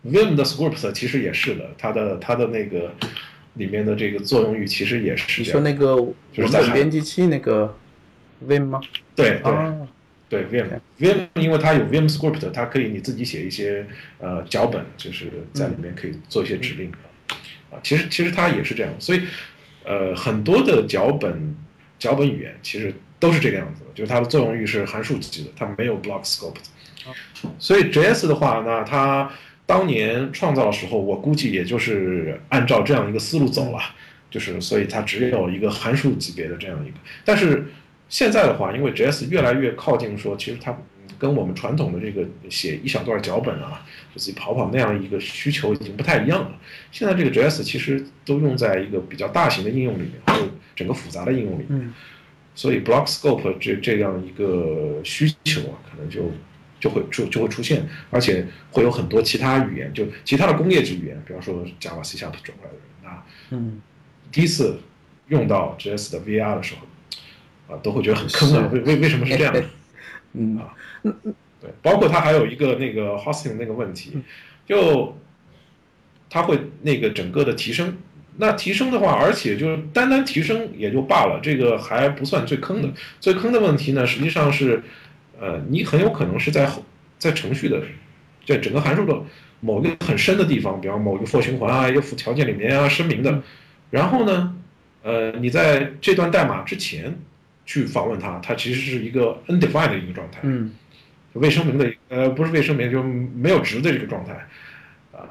[0.06, 2.94] Vim 的 script 其实也是的，它的它的那个
[3.56, 5.48] 里面的这个作用域其实也是你。
[5.48, 7.76] 说那个文本是在编辑器那个
[8.46, 8.80] Vim 吗？
[9.14, 9.88] 对对、啊，
[10.28, 10.66] 对 Vim
[10.98, 13.86] Vim，因为它有 Vim script，它可以你自己写一些
[14.18, 16.90] 呃脚本，就是在里面可以做一些指令
[17.70, 17.78] 啊。
[17.82, 19.22] 其实其实它也是这样，所以
[19.84, 21.54] 呃很多的脚本
[21.98, 26.60] 脚本语言其实都是这个样子的，就是它的作用域是函数级的，它没有 block scope 的。
[27.58, 29.30] 所以 JS 的话，那它
[29.66, 33.78] 当年创造的时候，我估计也就是按照这样一个思路走了，
[34.30, 36.96] 就是所以它只有一个函数级别的这样一个。
[37.24, 37.66] 但是
[38.08, 40.76] 现在的话，因为 JS 越来越靠近说，其实它
[41.18, 46.58] 跟我们传统的这个写一小段脚本啊，就自己跑跑那样一个需求已经不太一样了。
[46.92, 51.68] 现在这个 JS 其实都用在一个比较大型的应用里面，还有整个复杂的应用里面。
[51.70, 51.94] 嗯
[52.56, 56.30] 所以 block scope 这这样一个需求啊，可能就
[56.78, 63.80] 就会出就会出现，而且会有很多其他语言，就其他的工业级语言，比方说 Java、C# 转过来的人，啊嗯，
[64.30, 64.78] 第一次
[65.26, 66.86] 用到 JS 的 VR 的时候，
[67.68, 69.64] 啊，都会觉得很坑啊，为为为什么是这样的？
[70.34, 70.74] 嗯啊
[71.60, 74.18] 对，包括它还有一个那个 hosting 那个问题，
[74.66, 75.16] 就
[76.28, 77.96] 它会那个整个的提升。
[78.36, 82.88] 那提升的话，而且就是单单提升也就罢了，这个还不算最坑的。
[83.20, 84.82] 最坑的问题呢，实际上是，
[85.40, 86.84] 呃，你很有可能是在后
[87.16, 87.80] 在程序的，
[88.44, 89.16] 在整个函数的
[89.60, 93.40] 某一个很深的地方，比方某一个 for 循环啊、if 条件里面啊声明的，
[93.90, 94.56] 然后呢，
[95.04, 97.16] 呃，你在这段代码之前
[97.66, 100.40] 去访问它，它其实是一个 undefined 的一个状态。
[100.42, 100.72] 嗯。
[101.34, 104.34] 未声明的，呃，不是未声明，就没有值的这个状态，
[105.10, 105.26] 啊，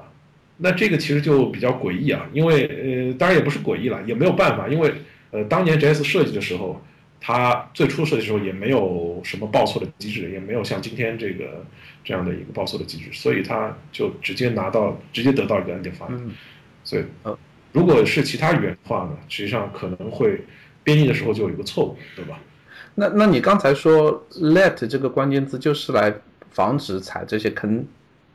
[0.58, 4.94] 那这个其实就比较诡异啊，因为呃，当然也不是诡异了，也没有办法，因为
[5.32, 6.86] 呃，当年 JS 设计的时候，
[7.22, 11.66] 它最初设计的时候也没有什么报错的机制，也没有像今天这个
[12.04, 16.32] 这样的一个报错的机制，所以它就直接拿到，直接得到一个 undefined，、嗯。
[16.84, 17.40] 所以呃。
[17.72, 20.40] 如果是其他语言的话呢，实际上可能会
[20.84, 22.40] 编译的时候就有一个错误，对吧？
[22.96, 26.14] 那那你刚才说 let 这个关键字就是来
[26.52, 27.86] 防止踩这些坑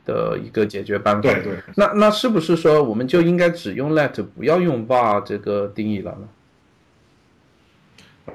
[0.05, 1.21] 的一个解决办法。
[1.21, 1.53] 对对。
[1.75, 6.27] 那那是不是说我们就应该只用 let，不要用 var 这个定义了呢？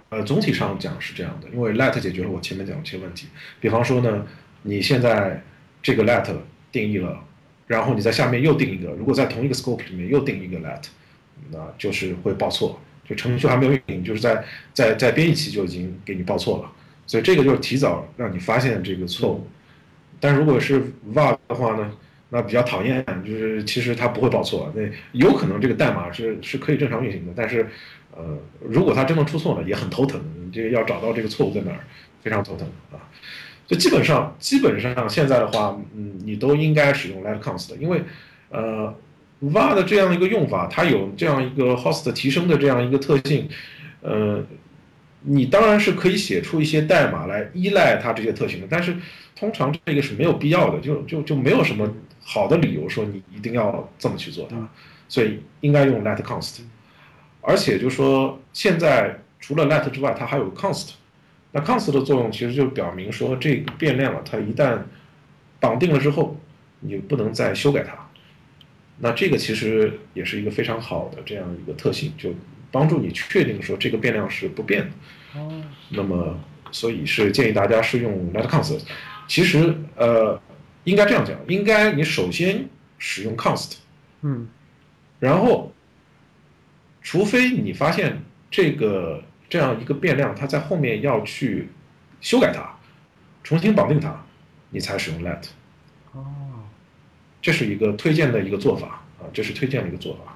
[0.09, 3.29] 呃，总体上讲是这样的，因为 let 解决了我前面讲的一些问题。
[3.61, 4.27] 比方说呢，
[4.63, 5.43] 你现在
[5.83, 6.27] 这个 let
[6.73, 7.23] 定义了，
[7.67, 10.83] 然后你在下面又定一个，如果在同一个 scope 里面又定一个 let，
[11.53, 16.71] 那就是会报错，就程序还没有运行，就是在在在编译期就已经给你报错了，
[17.07, 19.47] 所以这个就是提早让你发现这个错误。
[20.21, 20.81] 但如果是
[21.13, 21.93] var 的话呢，
[22.31, 27.69] 那比较讨厌，就是其实它不会报错，那有可能这个代码是是可以正常运行的，但是
[28.17, 31.81] 呃，如果它真的出错了，也很头疼，你这个要找到这个错误在哪儿，
[32.23, 32.97] 非常头疼啊。
[33.67, 38.03] 就基本上基本上现在的话，嗯，你都应该使用 let const，因为
[38.51, 38.95] 呃
[39.49, 43.49] V 的这样一个用法，它有这样一个 host 提升的这样一个特性，
[44.01, 44.43] 呃，
[45.23, 48.97] 你当然是可以写出一些代码来依赖它这些特性的，但是
[49.37, 54.57] 通常这个是没有必要的，就就就没有什么好的理由说你一定要这么去做它，
[55.09, 56.61] 所以应该用 let const。
[57.41, 60.93] 而且就说现在除了 let 之外，它还有 const。
[61.53, 64.79] 那 const 的作用其实就表明说这个变量啊，它一旦
[65.61, 66.37] 绑定了之后，
[66.81, 68.04] 你不能再修改它。
[68.99, 72.35] 那这个其实也是一个非常好的这样一个特性，就
[72.71, 75.41] 帮助你确定说这个变量是不变的。
[75.41, 76.39] 哦，那么，
[76.71, 78.81] 所以是建议大家是用 let const。
[79.27, 80.41] 其实，呃，
[80.85, 83.77] 应该这样讲，应该你首先使用 const，
[84.23, 84.47] 嗯
[85.19, 85.73] 然后，
[87.03, 91.69] 除非你发现这个这样一个变量，它在后面要去
[92.21, 92.79] 修改它，
[93.43, 94.25] 重新绑定它，
[94.71, 95.43] 你才使用 let。
[96.13, 96.25] 哦，
[97.45, 100.35] 这是一个推荐的一个做法啊，这是推荐的一个做法。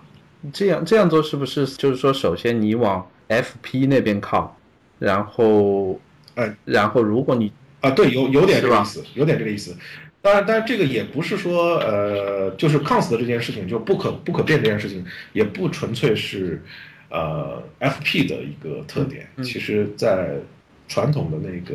[0.53, 4.55] 这样这样做是不是就是说，首先你往 FP 那边靠，
[4.99, 5.99] 然后
[6.35, 9.75] 呃，然后如果你啊，对，有有点这个意思，有点这个意思。
[10.21, 16.63] 当然，当然这个也不是说，呃，就是 const 这件事情就不可不可变这件事情，也不纯粹是，
[17.09, 19.27] 呃，FP 的一个特点。
[19.37, 20.35] 嗯其实，在
[20.89, 21.75] 传统的那个，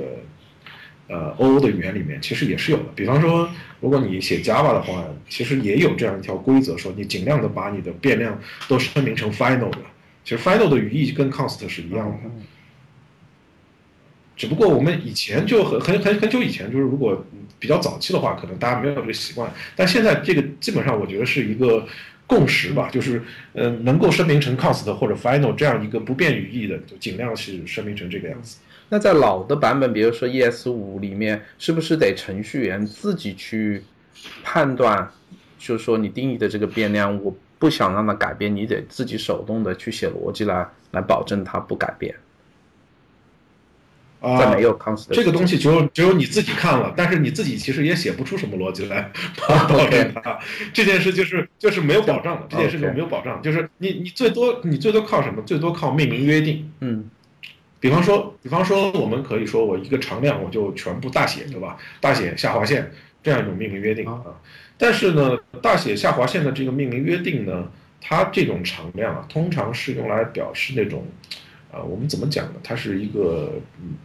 [1.08, 2.86] 呃，OO 的语言里面，其实也是有的。
[2.96, 3.50] 比方说，
[3.82, 9.80] 如果你写 Java 的话，其实也有这样一条规则，说你尽量的把你的变量都声明成 final 的。
[10.24, 12.18] 其实 final 的语义跟 const 是一样的。
[14.36, 17.26] 只不过我们以前就很很很很久以前，就是如果
[17.60, 19.52] 比较早期的话，可能大家没有这个习惯。
[19.76, 21.86] 但现在这个基本上我觉得是一个
[22.26, 23.22] 共识吧，就是
[23.54, 28.58] 呃能够声明成 const 或者 final 这样一个不变语义的，就尽量是声明成这个样子。
[28.94, 33.82] 那在老的版本，比如说 ES 五里面，是不是得程序员自己去
[34.44, 35.12] 判断？
[35.58, 42.14] 就是说你定义的这个变量，我不想让它改变，你得自己手动的去写逻辑来来保证它不改变。
[44.20, 49.12] 啊、在没有 const 的这个东西只有只有你自己看了，但是你自己其实也写不出什么逻辑来
[49.50, 50.38] 保证 它。
[50.72, 55.42] 这件事就是就是没有保障的，这件事情没有保障，就是你你最多你最多靠什么？
[55.42, 56.72] 最多靠命名约定。
[56.82, 57.10] 嗯
[57.84, 61.76] 比方说，比方说，我们可以说我一个常量我就全部大写，对吧？
[62.00, 62.90] 大写下划线
[63.22, 64.24] 这样一种命名约定啊。
[64.78, 67.70] 但是呢，大写下划线的这个命名约定呢，
[68.00, 71.06] 它这种常量啊，通常是用来表示那种，
[71.74, 72.62] 啊，我们怎么讲呢？
[72.64, 73.96] 它是一个嗯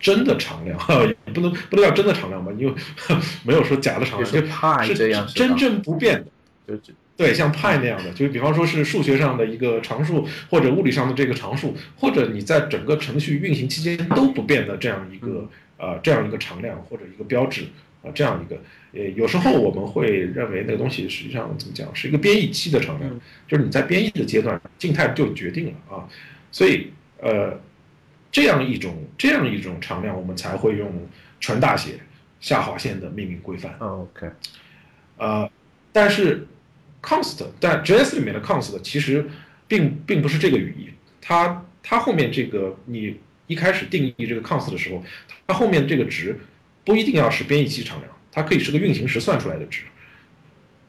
[0.00, 2.74] 真的常量， 也不能不能叫真的常量吧，因为
[3.46, 4.40] 没有说假的常量，就
[4.84, 6.26] 是这样真正不变的。
[6.66, 15.48] 就是对，像派那样的，就比方说是数学上的一个常数，或者物理上的这个常数，或者你在整个程序运行期间都不变的这样一个
[15.78, 17.62] 呃这样一个常量或者一个标志
[18.02, 18.60] 啊、这样一个，
[18.92, 26.06] 呃，有时候我们会认为那个东西实际上怎么讲是一个编译期的常量，嗯就是你在编译的阶段静态就决定了啊，
[26.52, 27.58] 所以呃
[28.30, 31.08] 这样一种这样一种常量，我们才会用
[31.40, 31.98] 全大写
[32.40, 33.74] 下划线的命名规范。
[33.80, 34.30] 哦 OK，
[35.16, 35.50] 呃，
[35.92, 36.46] 但是
[37.06, 39.24] const 但 JS 里面的 const 其实
[39.68, 40.88] 并并不是这个语义，
[41.20, 43.16] 它它后面这个你
[43.46, 45.04] 一开始定义这个 const 的时候，
[45.46, 46.36] 它后面这个值
[46.84, 49.82] 不一定要是编译器常量，它可以是个运行时算出来的值，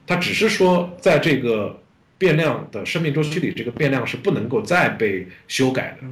[0.07, 1.79] 它只是说在这个
[2.17, 6.07] 变量的生命周期里，这个变量是不能够再被修改的。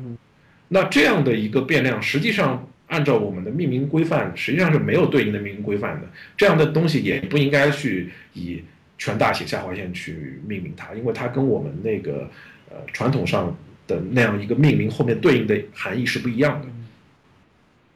[0.67, 6.07] 那这样的一个变量，实际上按照我们的命名规范，实际上是没有对应的命名规范的。
[6.37, 8.61] 这样的东西也不应该去以
[8.97, 12.29] 全大写下划线去命名它，因为它跟我们那个
[12.69, 13.55] 呃传统上
[13.87, 16.67] 的那样一个命名后面对应的含义是不一样的。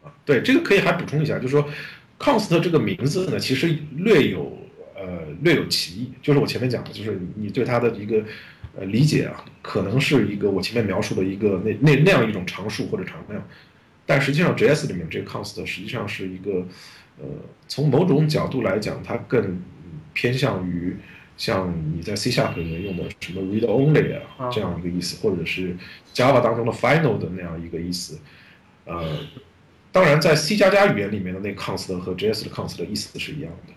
[0.08, 1.68] 啊，对，这个可以还补充一下，就是说
[2.18, 4.58] ，const 这个名字呢，其实略有
[4.96, 8.24] 呃略有歧义，就是我前面讲的，就是你对它的一个
[8.78, 13.42] 呃理解啊，可能是一个我前面描述的一个那那那样一种常数或者常量，
[14.06, 16.66] 但实际上 JS 里面这个 const 实际上是一个
[17.20, 17.26] 呃
[17.68, 19.62] 从某种角度来讲，它更
[20.14, 20.96] 偏向于
[21.38, 25.76] 像你在 C Sharp 里面用的什么 read only 啊啊这样一个意思，或者是
[26.14, 28.20] Java 当中的 final 的那样一个意思，
[28.86, 29.20] 呃。
[29.92, 33.74] 当然，在 C 加加语言里面的那个 const 和 JS 的 const 的意思是一样的，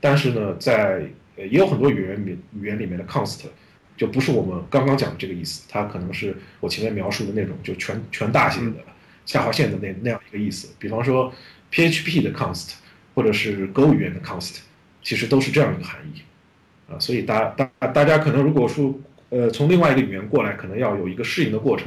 [0.00, 3.42] 但是呢，在呃也有很多语言里语言里面的 const
[3.94, 8.72] 就不是我们刚刚讲的这个意思，它可能是我前面描述的那种就全全大写的
[9.26, 10.66] 下划线的那那样一个意思。
[10.78, 11.30] 比方说
[11.70, 12.72] PHP 的 const
[13.14, 14.60] 或者是 Go 语言的 const，
[15.02, 16.22] 其实都是这样一个含义
[16.90, 16.98] 啊。
[16.98, 18.94] 所以大大大家可能如果说
[19.30, 21.86] 呃从另外一个语言过来，可能要有一个适应的过程。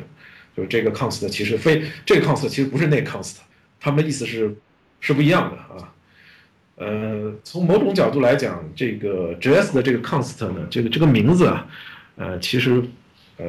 [0.55, 3.37] 就是这个 const 其实非这个 const 其实不是那个 const。
[3.79, 4.55] 他们的意思是
[4.99, 5.89] 是不一样的啊。
[6.75, 11.67] 呃，从某种角度来讲，这个 JS 的这个 const 呢，这个这个名字啊，
[12.17, 12.83] 呃，其实
[13.37, 13.45] 呃，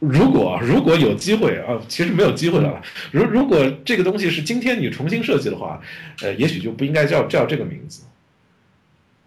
[0.00, 2.82] 如果如果有机会啊，其实没有机会了。
[3.10, 5.80] 如如果这个东西是今天你重新设计的话，
[6.22, 8.02] 呃，也许就不应该叫叫这个名字，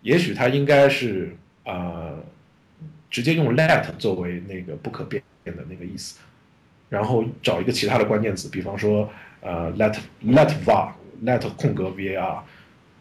[0.07, 2.23] 也许它应该是啊、呃，
[3.09, 6.19] 直接用 let 作为那个不可变的那个意思，
[6.89, 9.09] 然后找一个其他的关键词，比方说。
[9.39, 10.89] 呃，let let var
[11.23, 12.19] let 空格 var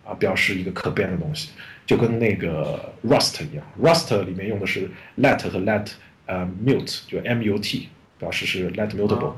[0.05, 1.49] 啊，表示一个可变的东西，
[1.87, 5.93] 就跟那个 Rust 一样，Rust 里面用的是 let 和 let
[6.27, 7.87] 呃 mute 就 mut
[8.19, 9.33] 表示是 let mutable，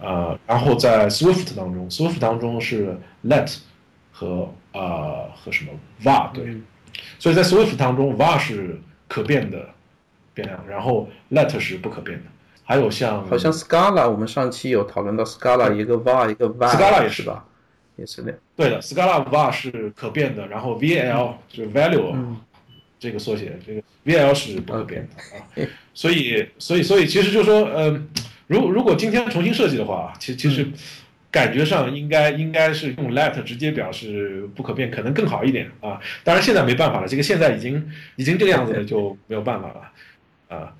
[0.00, 3.56] 呃，然后在 Swift 当中，Swift 当中是 let
[4.10, 5.72] 和呃和什么
[6.02, 6.54] var 对，
[7.18, 9.70] 所以在 Swift 当中 var 是可变的
[10.34, 12.24] 变量，然后 let 是不可变的。
[12.64, 16.70] 还有像好像 Scala，我们上期有讨论到 Scala 一个 var 一个 var。
[16.70, 17.44] Scala 也是吧？
[17.96, 18.38] 也是那样。
[18.56, 22.12] 对的，Scala var 是可变的，然后 val 就是 value、
[22.98, 25.68] 这个缩写，这个 val 是不可变的啊。
[25.92, 28.02] 所以，所以，所以，其实就是说，呃，
[28.46, 30.66] 如如果今天重新设计的话，其其实
[31.34, 36.00] 感觉上应该应该是用 let 直接表示不可变，可能更好一点啊。
[36.22, 40.72] 当然现在没办法了，这个现在已经已经这个样子了，就没有办法了啊。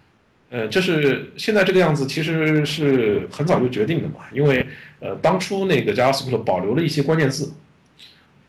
[0.51, 4.65] 呃，这是现在这个样子，其实是很早就决定的嘛，因为
[5.01, 7.53] 呃当初那个 JavaScript 保留了一些关键字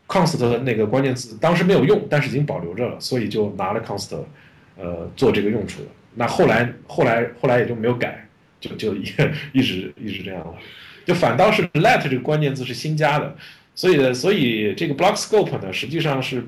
[0.06, 4.16] ，const 的那个关键字当时没有用，但是已经保留着了，所以就拿了 const
[4.78, 5.80] 呃做这个用处。
[6.14, 8.28] 那后来后来后来也就没有改，
[8.60, 9.02] 就就一
[9.52, 10.54] 一直一直这样了。
[11.06, 13.34] 就反倒是 let 这个关键字是新加的，
[13.76, 16.44] 所以呢，所以这个 block scope 呢，实际上是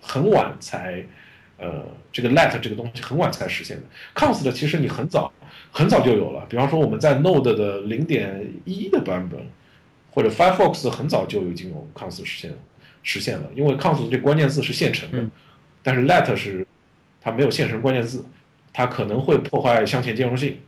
[0.00, 1.04] 很晚才，
[1.58, 3.82] 呃，这个 let 这个东西很晚才实现的。
[4.14, 5.30] const 的其实你很早
[5.70, 9.38] 很早就有了，比方说我们在 Node 的零点一的版本，
[10.10, 12.50] 或者 Firefox 很早就已经有 const 实现
[13.02, 15.22] 实现了，因为 const 这关键字是现成的，
[15.82, 16.66] 但是 let 是
[17.20, 18.24] 它没有现成关键字，
[18.72, 20.58] 它可能会破坏向前兼容性。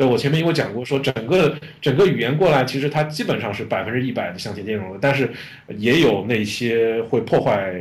[0.00, 5.30] 对，我前面因为讲过，说整个整个语言过来，其实它基本上是百分之一百的向前兼容的，但是
[5.76, 7.74] 也有那些会破坏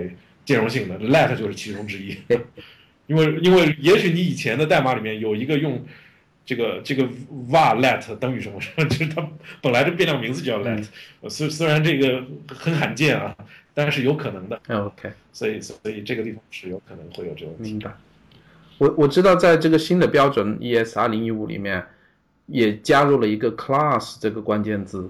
[0.43, 2.17] 兼容性的，let 就是其中之一。
[3.07, 5.81] 因为因为也许你以前的代码里面有一个用
[6.45, 7.05] 这个这个
[7.49, 9.25] var let 等于什么什么， 就是它
[9.61, 10.85] 本来这变量名字叫 let，
[11.29, 13.33] 虽虽然这个很罕见啊，
[13.73, 14.59] 但是有可能的。
[14.67, 17.71] OK，所以所以这个地方是有可能会有这种问题。
[17.71, 17.93] 明白。
[18.77, 21.81] 我我知道在这个新的标准 ES 二零一五里面。
[22.49, 25.09] 也加入了一个 class 这个关键字，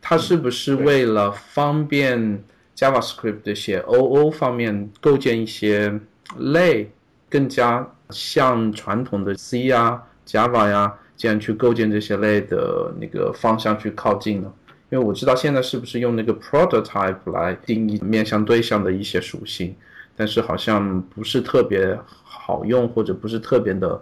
[0.00, 2.42] 它是不是为了方便
[2.76, 6.00] JavaScript 写 OO 方面构建一些
[6.38, 6.90] 类，
[7.28, 14.52] 更加像传统的 C 呀、Java 呀这样去构建这些类的那个方向去靠近呢？
[14.90, 19.74] 因为我知道现在是不是用那个 prototype 来定义面向对象的一些属性，
[20.14, 24.00] 但是好像不是特别好用，或者不是特别的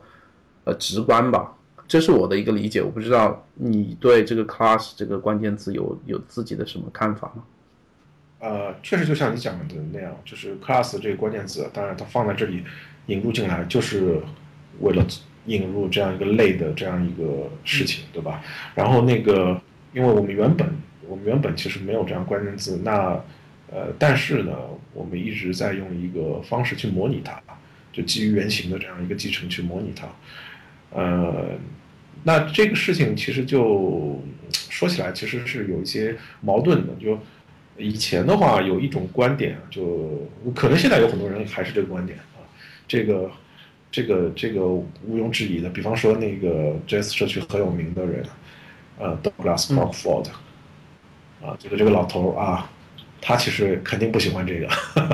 [0.64, 1.50] 呃直观吧。
[1.92, 7.44] 这是我的一个理解，我不知道你对这个 class 这个关键字有有自己的什么看法吗？
[8.38, 12.64] 呃，确实就像你讲的那样，就是 class 这个关键字，当然它放在这里
[13.08, 14.18] 引入进来，就是
[14.80, 15.06] 为了
[15.44, 18.42] 引入这样一个类的这样一个事情，对吧？
[18.74, 19.60] 然后那个，
[19.92, 20.66] 因为我们原本
[21.06, 23.22] 我们原本其实没有这样关键字，那
[23.70, 24.56] 呃，但是呢，
[24.94, 27.38] 我们一直在用一个方式去模拟它，
[27.92, 30.08] 就基于原型的这样一个继承去模拟它。
[30.94, 31.58] 呃，
[32.24, 36.94] 那这个事情其实就说起来，其实是有一些矛盾的。
[37.00, 37.18] 就
[37.76, 42.44] 以前的话，有一种观点，就可能现在有很多人还是这个观点啊。
[42.86, 43.30] 这个、
[43.90, 44.86] 这个、这个毋
[45.16, 45.68] 庸置疑的。
[45.70, 48.24] 比方说，那个 JS 社区很有名的人，
[48.98, 50.28] 呃，Douglas Crockford，
[51.42, 52.70] 啊，这个这个老头啊，
[53.20, 54.68] 他其实肯定不喜欢这个。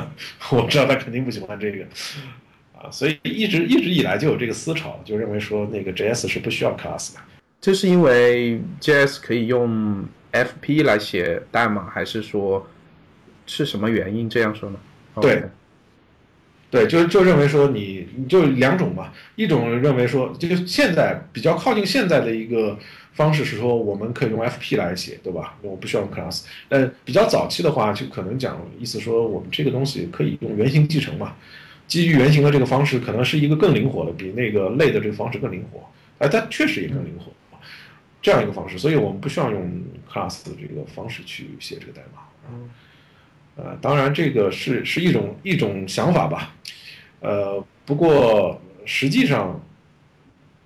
[0.51, 1.87] 我知道他肯定不喜欢这个。
[2.83, 7.21] 啊，所以一直一直以来就有这个思潮，就认为说那个 JS 是不需要 class 的。
[7.61, 12.65] 这是因为 JS 可以用 FP 来写代码，还是说
[13.47, 14.79] 是什么原因这样说呢？
[15.21, 15.43] 对，
[16.71, 22.79] 对，就就认为说你你就两种嘛，一种认为说就是现在比较靠近现在的一个
[23.15, 25.57] 方式是说我们可以用 FP 来写，对吧？
[25.63, 26.45] 我不需要用 class。
[26.69, 31.35] 但比较早期的话，就可能讲意思说我们这个东西可以用原型继承嘛。
[31.89, 35.81] 基于原型的这个方式，可能是一个更灵活的，比那个类的这个方式更灵活。
[36.19, 37.33] 哎，它确实也更灵活，
[38.21, 42.23] 这样一个方式，所以我们不需要用 class 的这个方式去写这个代码。
[42.51, 42.71] 嗯，
[43.57, 46.55] 呃，当然这个是是一种一种想法吧。
[47.21, 49.61] 呃，不过实际上，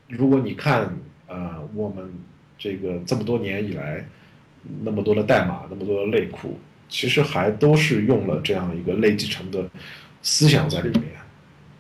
[0.09, 0.93] 如果你看
[1.29, 2.13] 呃我们
[2.59, 4.05] 这个这么多年以来
[4.83, 6.59] 那么多的代码，那么多的类库，
[6.89, 9.71] 其实还都是用了这样一个类继承的。
[10.23, 11.05] 思想在里面，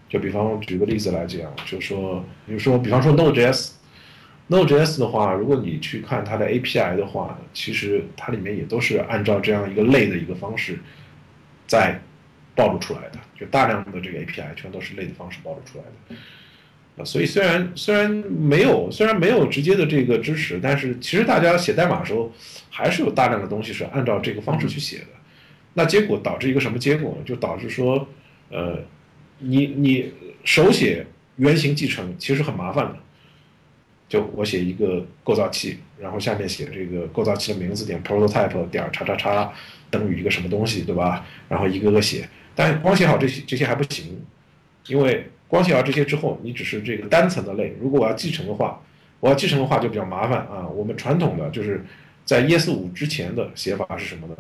[0.09, 10.80] 就比方举个例子来讲，就说，比如说，比方说 Node.js，Node.js 的话，如果你去看它的 API 的话，其实它里面也都是按照这样一个类的一个方式，
[11.66, 12.01] 在
[12.55, 16.16] 暴露出来的，就大量的这个 API 全都是类的方式暴露出来的。
[16.97, 22.30] 啊，所以虽然虽然没有虽然没有直接的这个支持，但是其实大家写代码的时候，
[22.68, 25.07] 还是有大量的东西是按照这个方式去写的。
[25.74, 27.22] 那结果导致一个什么结果呢？
[27.24, 28.07] 就导致说。
[28.53, 28.79] 呃，
[29.39, 30.13] 你你
[30.45, 32.99] 手写原型继承其实很麻烦的，
[34.09, 39.51] 就我写一个构造器，然后下面写这个构造器的名字点 prototype 点叉叉叉
[39.91, 41.25] 等于一个什么东西，对吧？
[41.49, 44.23] 然后一个个写，但光写好这些这些还不行，
[44.87, 47.75] 因为光写好这些之后，你只是这个单层的类。
[47.81, 48.83] 如果我要继承的话，
[49.21, 50.69] 我要继承的话就比较麻烦啊。
[50.69, 51.83] 我们传统的就是
[52.27, 54.37] 在 ES5 之前的写法是什么呢？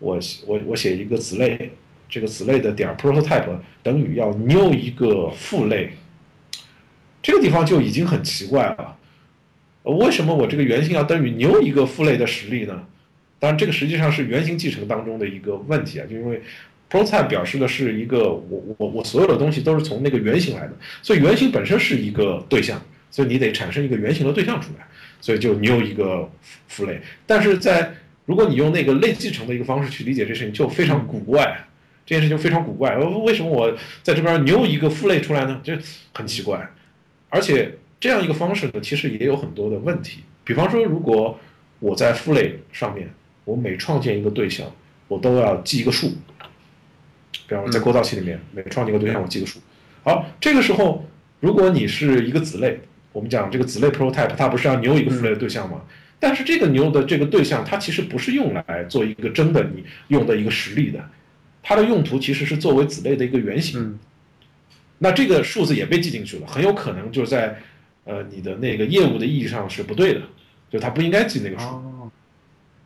[0.00, 0.18] 我
[0.48, 1.70] 我我写一个子类。
[2.08, 5.90] 这个子类的点 prototype 等于要 new 一个父类，
[7.22, 8.96] 这个地方就已经很奇怪了。
[9.82, 12.86] 为什么我这个原型要等于 new 一个父类的实例呢？
[13.38, 16.40] 当然，这个实际上是原型继承当中的一个问题啊，就因为
[16.90, 22.80] prototype 表示的是一个我我我所有的东西都是从那个原型来的，所以原型本身是一个对象，
[23.10, 24.86] 所以你得产生一个原型的对象出来，
[25.20, 26.28] 所以就 new 一个
[26.66, 27.00] 父类。
[27.26, 27.92] 但是在
[28.24, 31.56] 如果你用那个类继承的一个方式去理解这事情，就非常古怪。
[32.06, 35.60] 这件事情非常古怪，为什么我在这边牛一个父类出来呢？
[35.64, 35.76] 这
[36.14, 36.66] 很奇怪，
[37.28, 40.20] 而且这样一个方式呢，其实也有很多的问题。
[40.44, 41.36] 比方说，如果
[41.80, 43.10] 我在父类上面，
[43.44, 44.70] 我每创建一个对象，
[45.08, 46.12] 我都要记一个数。
[47.48, 49.58] 比方说，在构造器里面，每创建一个对象，我记个数。
[50.04, 51.04] 好，这个时候，
[51.40, 52.78] 如果你是一个子类，
[53.12, 55.82] 我们讲这个子类 prototype，它不是要牛一个父类的对象吗？
[56.20, 61.04] 但是这个牛的这个对象，它其实不是用来做一个真的你用的一个实例的。
[61.68, 63.98] 它的用途其实是作为子类的一个原型，
[64.98, 67.58] 那这个数字也被记进去了，很有可能就是在
[68.04, 70.22] 呃你的那个业务的意义上是不对的，
[70.70, 71.82] 就它不应该记那个数，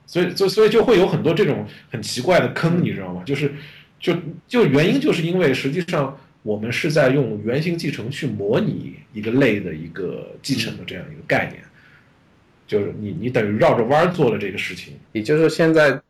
[0.06, 3.22] 所以所以所以就会有很多这种很奇怪的坑，你知道吗？
[3.26, 3.52] 就是
[3.98, 4.16] 就
[4.48, 11.62] 就原因就是因为实际上我们是在用原型继承去模拟一个类的一个继承的这样一个概念，
[12.66, 16.00] 就是你你等于绕着弯做了这个事情，也就是现在。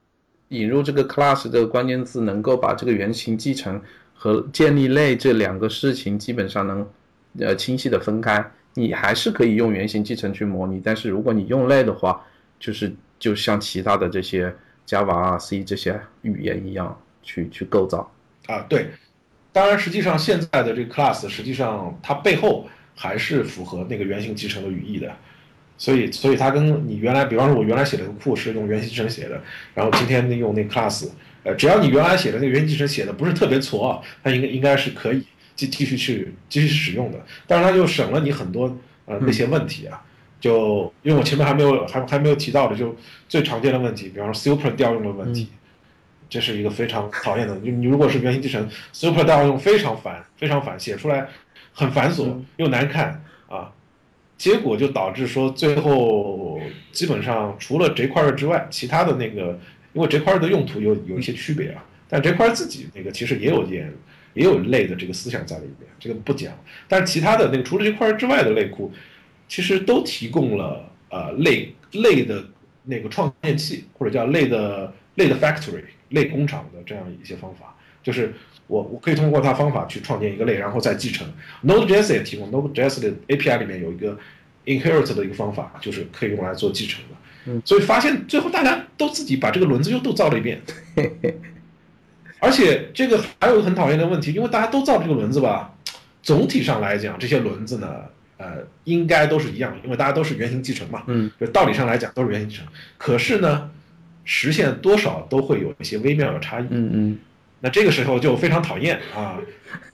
[0.50, 3.80] 引入这个 class 这个关键字，能够把这个原型继承
[4.14, 6.86] 和建立类这两个事情基本上能
[7.38, 8.44] 呃清晰的分开。
[8.74, 12.24] 你还是可以用原型继承去模拟，但是如果你用类的话，
[12.58, 14.54] 就是就像其他的这些
[14.86, 18.10] Java 啊、C 这些语言一样去去构造
[18.46, 18.60] 啊。
[18.68, 18.88] 对，
[19.52, 25.12] 当然实际上现在的这个 class 实际上它背后还是符合那个原型继承的语义的。
[25.80, 31.08] 所以，所以它跟你原来，比方说，我原来写的库是用原型继承写的，然后今天用那 class，
[31.42, 35.24] 呃，只要你原来写的那个原型继承写的不是特别挫，它应该应该是可以
[35.56, 37.18] 继继续去继续使用的。
[37.46, 40.02] 但是它就省了你很多呃那些问题啊，
[40.38, 42.94] 就因为我前面还没有还还没有提到的，就
[43.26, 45.48] 最常见的问题，比方说 super 调用的问题，
[46.28, 47.58] 这是一个非常讨厌的。
[47.60, 51.26] 就你如果是原型继承 super 调用非常烦，非常烦，写出来
[51.72, 53.72] 很繁琐又难看啊。
[54.40, 56.58] 结果就导致说，最后
[56.92, 59.60] 基本上除了这块儿之外，其他的那个，
[59.92, 63.92] 因为这块儿的用途有有一些区别啊，但这块儿自己那个其实也有点
[64.32, 66.54] 也有类的这个思想在里面，这个不讲。
[66.88, 68.90] 但是其他的那个除了这块儿之外的类库，
[69.46, 72.42] 其实都提供了呃类类的
[72.84, 78.32] 那个创建器，或者叫类的类的 factory 类工厂的这样一些方法，就是。
[78.70, 81.26] 我我可以通过它方法去创建一个类，然后再继承。
[81.64, 84.16] Node.js 也提供，Node.js 的 API 里面有一个
[84.64, 87.16] inherit 的一个方法，就是可以用来做继承的。
[87.46, 90.60] 嗯，所以发现最后大家都自己把这个轮子又都造了一遍。
[92.38, 95.74] 而且这个还有个很讨厌的问题，因为大家都造这个轮子吧，
[96.22, 97.88] 总体上来讲，这些轮子呢，
[98.38, 101.02] 呃，应该都是一样的，因为大家都是原型继承嘛。
[101.08, 102.66] 嗯，就道理上来讲都是原型继承。
[102.96, 103.70] 可是呢，
[104.24, 106.66] 实现多少都会有一些微妙的差异。
[106.70, 107.18] 嗯嗯。
[107.60, 109.38] 那这个时候就非常讨厌啊，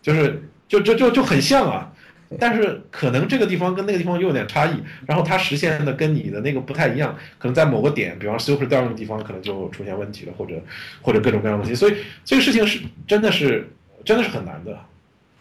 [0.01, 1.93] 就是就就就就很像啊，
[2.39, 10.55] 但是可能这个地方跟那个地方又有点差异，然后它实现的跟你的那个不太一样，可能在某个点，比方 super down 的地方可能就出现问题了，或者
[11.03, 13.69] 或者各种各样的问题，所以这个事情是真的是
[14.05, 14.79] 真的是很难的。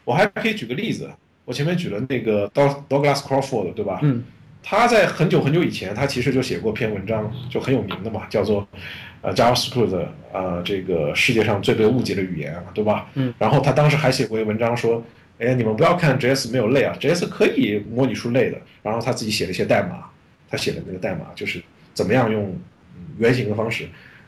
[0.04, 1.10] 我还可以举个例子，
[1.46, 4.00] 我前面举了那个 Douglas Crawford 对吧？
[4.04, 4.24] 嗯。
[4.68, 8.68] 他在很久很久以前，他其实就写过篇文章，就很有名的嘛，叫做。
[9.26, 13.10] 呃，JavaScript，呃，这个世界上最被误解的语言，对吧？
[13.16, 13.34] 嗯。
[13.40, 15.04] 然后他当时还写过一文章说，
[15.40, 18.58] 哎，你们不要看 JS 没有类啊，JS 可以模拟出类的。
[18.84, 20.08] 然后他自己写了一些代码，
[20.48, 21.60] 他写的那个代码就是
[21.96, 22.56] 怎么样用
[23.18, 23.86] 原型的方式，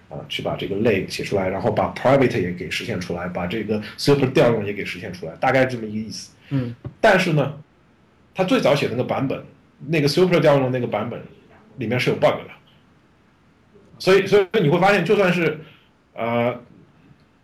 [0.09, 6.31] 啊，去把这个类写出来，然后把 private 也给实现出来，把这个 super 调用也给实现出来，大概这么一个意思。
[6.49, 6.73] 嗯。
[6.99, 7.53] 但是呢，
[8.33, 9.39] 他最早写那个版本，
[9.85, 11.21] 那个 super 调用的那个版本
[11.77, 12.56] 里面是有 bug 的。
[13.99, 15.59] 所以，所以你会发现，就算是，
[16.13, 16.59] 呃，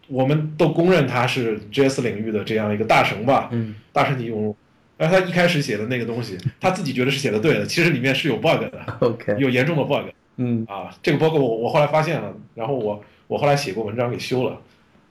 [0.08, 4.56] 我们都公认他是 JS 领域的这样一个大神吧，嗯，大神级用户，
[4.97, 14.62] 而他一开始写的那个东西，他自己觉得是写的对的，其实里面是有 bug 的， OK，有严重的 bug，嗯，啊，这个 bug 我我后来发现了，然后我我后来写过文章给修了，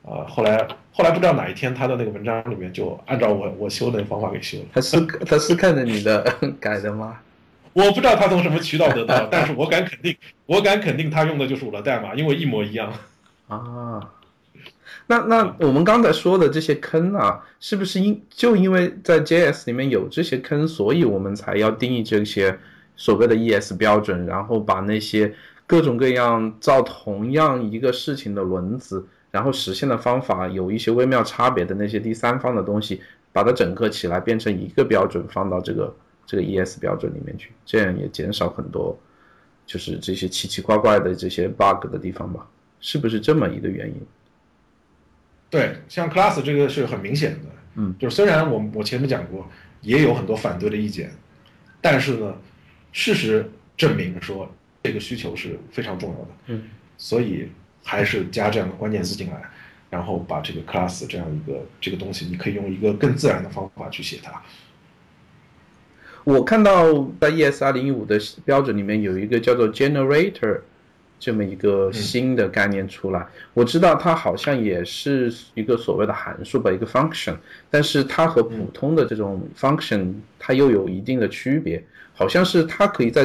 [0.05, 0.57] 啊，后来
[0.93, 6.23] 后来不知道哪一天他的那个文章里面就按照我我修的那个方法给修了，他是他是看着你的
[6.61, 7.19] 改的吗？
[7.73, 10.17] 我不知道他从什么渠道得到， 但是我敢肯定，
[10.47, 12.93] 我敢肯定他用的就是我的代码，因为一模一样。
[13.49, 14.01] 啊，
[15.07, 22.59] 那那我们刚才说的这些坑啊，是不是因就因为在 JS 里面有这些坑，所以我们才要定义这些
[22.97, 25.35] 所谓的 ES 标准，然后把那些
[25.67, 33.01] 各种各样造同样一个事情的轮子，然后实现的方法有一些微妙差别的那些第三方的东西，
[33.33, 35.95] 把它整合起来变成一个标准，放到这个。
[36.27, 38.99] 这个 ES 标准里面去，这样也减少很多
[39.67, 42.49] 就是这些奇奇怪怪的这些 bug 的地方吧？
[42.81, 43.95] 是不是这么一个原因？
[45.51, 49.47] 对，像 Class 这个是很明显的，嗯，就是虽然我我前面讲过，
[49.83, 51.13] 也有很多反对的意见，
[51.81, 52.35] 但是呢，
[52.91, 54.51] 事实证明说
[54.83, 56.63] 这个需求是非常重要的，嗯，
[56.97, 57.49] 所以
[57.85, 59.43] 还是加这样的关键词进来，
[59.91, 64.43] 然后把这个 Class 这样一个这个东西，你可以用一个更自然的方法去写它。
[66.25, 70.61] 我看到在 ES 二零一五的标准里面有一个叫做 Generator。
[71.25, 77.37] 这么一个新的概念出来，我知道它好像也是一个所谓的函数吧，一个 function，
[77.71, 81.81] 但是它和普通的这种 function 它又有一定的区别，
[82.13, 83.25] 好像是它可以在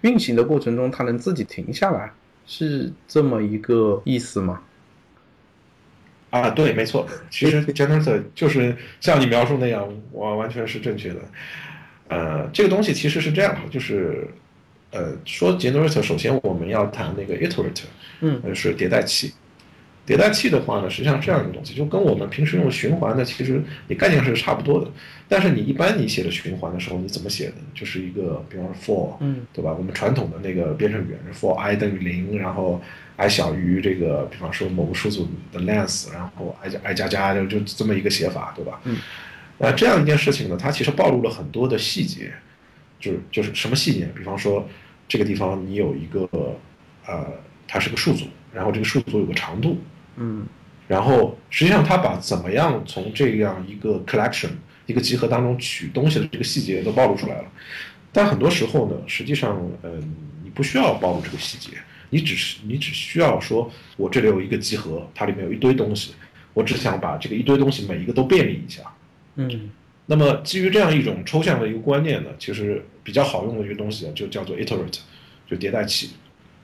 [0.00, 2.12] 运行的过程中它能自己停下来，
[2.48, 4.60] 是这么一个意思吗？
[6.30, 11.20] 啊，对，没错，其实 generator 就是像你描述那样，我完全是正确的。
[12.08, 14.26] 呃，这个东西其实是这样的，就是。
[14.92, 17.82] 呃，说 generator，首先我们要谈那个 iterator，
[18.20, 19.32] 嗯，是迭代器。
[20.06, 24.88] 迭代器的话呢，实际上这样一个东西，就跟我们平时用循环的，其实你概念是差不多的。
[25.28, 27.54] 但是你一般你写的循环的时候，你怎么写的？
[27.74, 29.74] 就是一个，比方说 for，嗯，对吧？
[29.76, 32.80] 我们传统的那个编程语言是，for i 等于零，然后
[33.16, 38.80] i 小于这个，比方说某个数组的 length，然后 i 加 i 加加就就这么一个写法，对吧？
[38.84, 38.96] 嗯，
[39.58, 42.32] 那这样一件事情呢，它其实暴露了很多的细节，
[42.98, 44.08] 就是就是什么细节？
[44.16, 44.68] 比方说。
[45.08, 46.28] 这个地方你有一个，
[47.06, 47.24] 呃，
[47.68, 49.78] 它是个数组，然后这个数组有个长度，
[50.16, 50.44] 嗯，
[50.88, 54.48] 然后实际上它把怎么样从这样一个 collection
[54.84, 57.44] 一个集合当中取东西的这个细节都暴露出来了，
[58.12, 59.90] 但很多时候呢，实际上，呃，
[60.42, 61.76] 你不需要暴露这个细节，
[62.10, 66.14] 你只是你只需要说，我这里有一个集合，它里面有一堆东西，
[66.52, 68.82] 我只想把这个一堆东西每一个都便利一下，
[69.36, 69.70] 嗯。
[70.06, 75.00] 那么基于这样一种抽象的一个观念呢，其实比较好用的一个东西就叫做 iterate，
[75.48, 76.10] 就迭代器。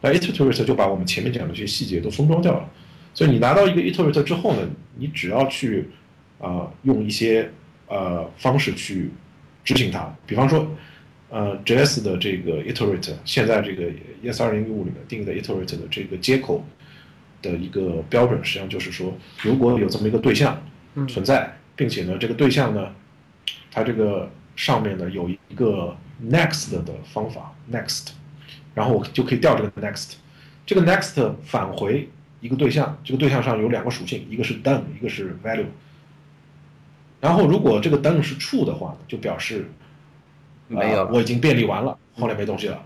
[0.00, 2.68] 那 iterate 就把我们前面讲的这些细节都封装掉了。
[3.14, 5.88] 所以你拿到一个 iterate 之后呢，你只要去
[6.38, 7.50] 啊用一些
[7.88, 9.10] 呃方式去
[9.64, 10.14] 执行它。
[10.24, 10.66] 比方说，
[11.28, 13.90] 呃 JS 的这个 iterate，现在这个
[14.22, 16.64] ES 二零一五里面定义的 iterate 的这个接口
[17.42, 19.12] 的一个标准，实际上就是说，
[19.42, 20.62] 如果有这么一个对象
[21.08, 22.94] 存在，并且呢这个对象呢。
[23.74, 28.08] 它这个上面呢有一个 next 的方法 next，
[28.74, 30.16] 然后我就可以调这个 next，
[30.66, 32.06] 这个 next 返回
[32.42, 35.64] 一个对象，这个对象上有两个属性，一个是 done，一个是 value。
[37.18, 39.70] 然后如果这个 done 是 true 的话，就表示
[40.68, 42.84] 没有，我已经便利完了，后来没东西了。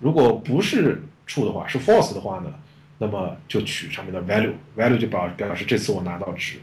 [0.00, 2.50] 如果不是 true 的话，是 false 的话呢，
[2.96, 6.56] 那么就取上面的 value，value 就表表示这次我拿到值。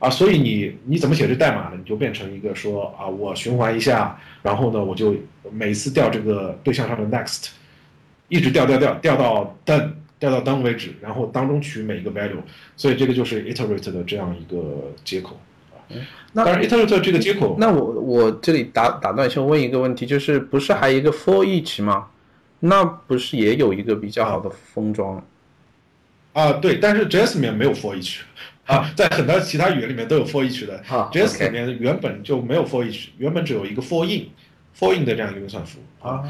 [0.00, 1.72] 啊，所以你你怎么写这代码呢？
[1.76, 5.14] 你就变成一个说啊，我循环一下，然后呢，我就
[5.52, 7.50] 每次调这个对象上的 next，
[8.28, 12.40] 一直调调调调到 done 调到 done 为止，然后当中取每一个 value，
[12.76, 15.38] 所以这个就是 iterate 的这样一个接口
[15.70, 15.76] 啊。
[16.32, 22.06] 当然 iterate 这个接口，那我我这里打打断一下，问一个问题，就是不是还有一个 for each 吗？
[22.60, 25.16] 那不是也有一个比较好的封装？
[25.16, 25.22] 啊，
[26.60, 28.18] 对，但是 JS 里面没有 for each。
[28.66, 36.22] 啊，在很多其他语言里面都有 for each 的，JS 里面原本就没有 for each，原本只有一个 for in，for in 的这样一个运算符啊。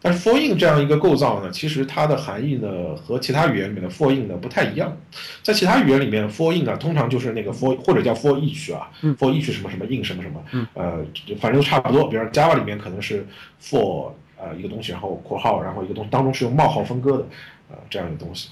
[0.00, 4.96] 但是 for in 这样一个构造呢，其实它的含义呢和其他语言里面的 for in 呢不太一样。
[5.42, 10.44] 在其他语言里面，for in 啊通常就是那个 for 或者叫 for each 啊，for each 什么什么 in 什么什么，
[10.74, 11.04] 呃，
[11.40, 12.06] 反正都差不多。
[12.08, 13.26] 比如 Java 里面可能是
[13.60, 17.26] for 呃一个东西，然后括号，然后一个东西当中是用冒号分割的，
[17.70, 18.50] 呃这样一个东西，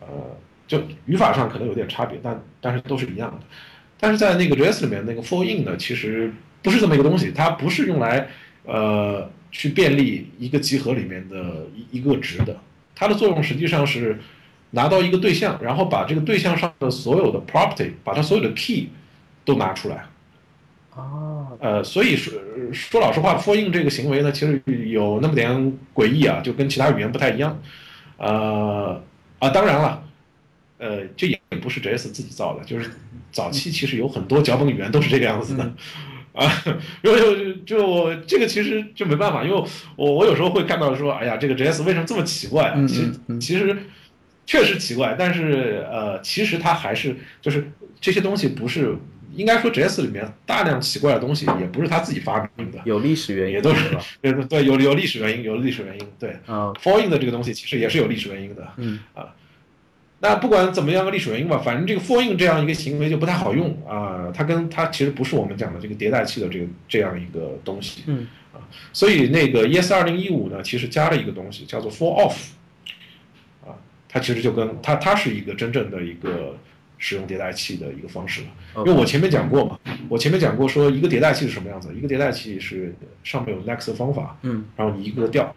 [0.00, 0.08] 呃。
[0.68, 3.46] 就语法上可能有点差别，但但是都是一样的。
[3.98, 8.28] 但是在那个 JS 里面，那个 for in 呢，其实不是这么一个东西，它不是用来
[8.64, 12.56] 呃去便利一个集合里面的一一个值的。
[12.94, 14.20] 它的作用实际上是
[14.70, 18.90] 拿到一个对象，然后把这个对象上的所有的 property，把它所有的 key
[19.44, 20.04] 都拿出来。
[20.94, 22.32] 啊，呃，所以说
[22.72, 27.60] 说老实话，for in 这个行为呢，其实有那么点诡异啊，就跟其他语言不太一样。
[28.18, 29.02] 呃
[29.38, 30.04] 啊，当然了。
[30.78, 32.90] 呃，这也不是 JS 自己造的，就是
[33.32, 35.64] 早期其实有很多脚本语言都是这个样子的，
[36.32, 36.50] 啊，
[37.02, 37.18] 因为
[37.66, 39.64] 就这个其实就没办法，因为
[39.96, 42.86] 我我有时候会看到说，哎呀，这个 JS 为什么这么奇怪啊？
[42.86, 43.76] 其实其实
[44.46, 47.70] 确实奇怪，但是呃，其实它还是就是
[48.00, 48.96] 这些东西不是
[49.34, 53.84] 应该说 JS 里面大量奇怪的东西也不是他自己发明的，有历史原因，也都是
[54.20, 56.72] 对对有有历史原因，有历史原因，对啊
[57.02, 59.26] in 的这个东西其实也是有历史原因的，嗯啊。
[60.20, 64.32] 那不管怎么样个历史原因吧，反正这个 for in 这样一个行为就不太好用啊。
[64.34, 68.02] 它跟它其实不是我们讲的这个迭代器的这个这样一个东西。
[68.06, 68.26] 嗯。
[68.52, 72.48] 啊，啊，所以那个 ES 二零一五呢，其实加了一个东西叫做 for off，
[73.64, 73.76] 啊，
[74.08, 76.56] 它其实就跟它它是一个真正的一个
[76.96, 78.48] 使用迭代器的一个方式了。
[78.78, 85.54] 因为我前面讲过嘛，我前面讲过说一个迭代器是什么样子，一个迭代器是上面有 next 方法，嗯，然后你一个个调，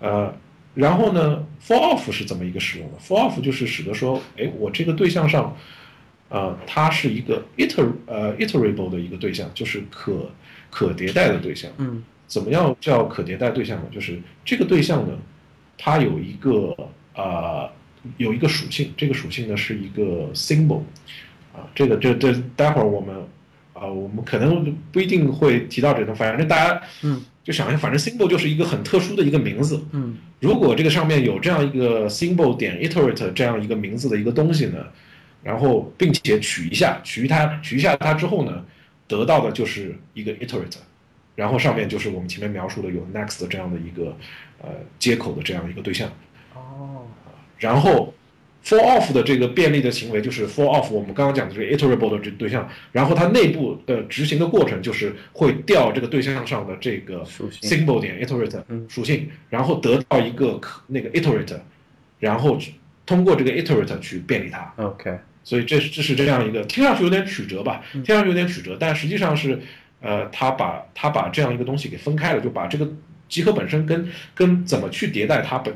[0.00, 0.34] 呃，
[0.74, 5.54] 然后呢，for off 是怎么一个使用的？for off 就是使得说，哎，我这个对象上，
[6.30, 10.30] 呃，它是一个 iter 呃 iterable 的一个对象，就是可
[10.70, 11.70] 可迭代的对象。
[11.76, 13.84] 嗯，怎么样叫可迭代对象呢？
[13.92, 15.18] 就是这个对象呢，
[15.76, 16.74] 它有一个
[17.14, 17.68] 啊、
[18.16, 20.80] 有一个属性，这个属性呢是一个 symbol，
[21.52, 23.14] 啊，这个这这待会儿我们
[23.74, 29.84] 啊、我们可能不一定会提到这个，反正大家嗯就想一下，反正 symbol 就是一个很特殊的一个名字。
[29.92, 34.84] 嗯如果这个上面有这样一个 symbol 点 iterate 这样一个名字的一个东西呢，
[35.40, 38.64] 然后并且取一下，取它取一下它之后呢，
[39.06, 40.78] 得到的就是一个 iterate，
[41.36, 44.16] 然后上面就是我们前面描述的有 next 这样的一个
[44.60, 46.10] 呃接口的这样一个对象，
[46.54, 47.06] 哦。
[47.56, 48.12] 然后
[48.64, 57.68] for off 的这个便利的行为就是 for off 我们刚刚讲的这个 iterable 的这对象，然后它内部的执行的过程就是会调这个对象上的这个属性。
[57.68, 58.86] symbol 点 iterate 嗯。
[58.88, 61.58] 属性，然后得到一个那个 iterate，
[62.18, 64.72] 然后去通过这个 iterate 去便利它。
[64.76, 69.58] ，OK，所以这是这是这样一个听上去有点曲折吧，听上去有点曲折，但实际上是，
[70.00, 72.88] 呃，他把他把这样一个东西给分开了，就把这个
[73.28, 75.74] 集合本身跟跟怎么去迭代它本，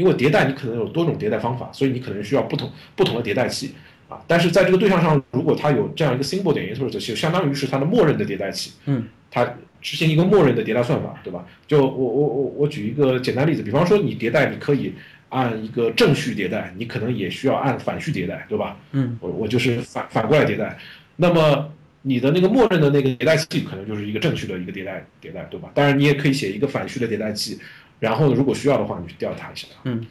[0.00, 3.74] 因为迭代你可能有多种迭代方法，所以你可能需要不同不同的迭代器
[4.08, 4.18] 啊。
[4.26, 9.44] 但是在这个对象上，如果它有这样一个 symbol 点 iterate，就相当于是它的默认的迭代器，嗯它
[9.82, 11.44] 执行一个默认的迭代算法，对吧？
[11.66, 14.94] 就我我我我举一个简单例子，比方说你迭代，你可以
[15.28, 18.78] 按一个正序迭代，你可能也需要按反序迭代，对吧？
[18.92, 20.78] 嗯我我就是反反过来迭代，
[21.16, 21.70] 那么
[22.00, 25.70] 你的那个默认的那个迭代器可能就是一个正序的一个迭代迭代，对吧？
[25.74, 27.58] 当然你也可以写一个反序的迭代器，
[28.00, 29.68] 然后如果需要的话，你去调查一下。
[29.84, 30.04] 嗯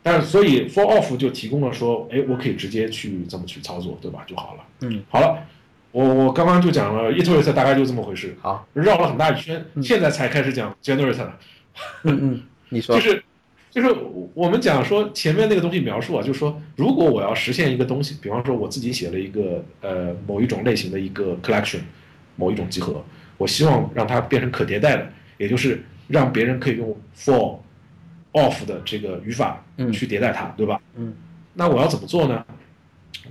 [0.00, 4.24] 但是所以 for off 就提供了说，哎，我可以直接去这么去操作，对吧？
[4.26, 4.64] 就好了。
[4.80, 5.44] 嗯，好了，
[5.90, 11.38] 我我刚刚就讲了 iterate 大概就这么回事，好，绕了很大一圈，现在才开始讲 generate 了。
[12.04, 13.22] 嗯嗯， 你说就是
[13.70, 13.94] 就是
[14.32, 21.80] 我们讲说前面那个东西描述啊，就是说如果我要实现一个东西，比方说我自己写了一个呃某一种类型的一个 collection，
[22.36, 23.04] 某一种集合，
[23.36, 27.58] 我希望让它变成可迭代的，也就是让别人可以用 for
[28.32, 30.80] off 的这个语法嗯去迭代它，对吧？
[30.96, 31.14] 嗯，
[31.54, 32.44] 那我要怎么做呢？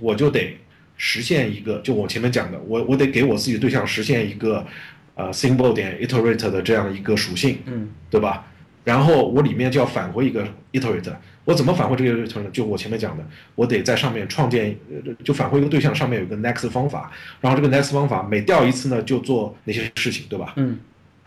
[0.00, 0.56] 我就得
[0.96, 4.66] 实现一个，就我前面讲的，我我得给我自己的对象实现一个
[5.14, 8.46] 呃 symbol 点 iterate 的这样一个属性，嗯对吧？
[8.84, 11.14] 然后我里面就要返回一个 iterate，
[11.44, 12.50] 我怎么返回这个 iterate 呢？
[12.50, 13.24] 就我前面讲的，
[13.54, 17.10] 我得在上面创建，呃就返回一个对象，上面有一个 next 方法，
[17.40, 20.54] 然后这个 next 方法每调一次呢，就做哪些事情，对吧？
[20.56, 20.78] 嗯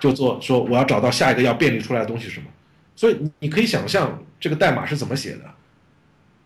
[0.01, 2.47] 就做说我要找到下一个要便利出来的东西是什么。
[2.93, 5.45] 所以你你可以想象这个代码是怎么写的，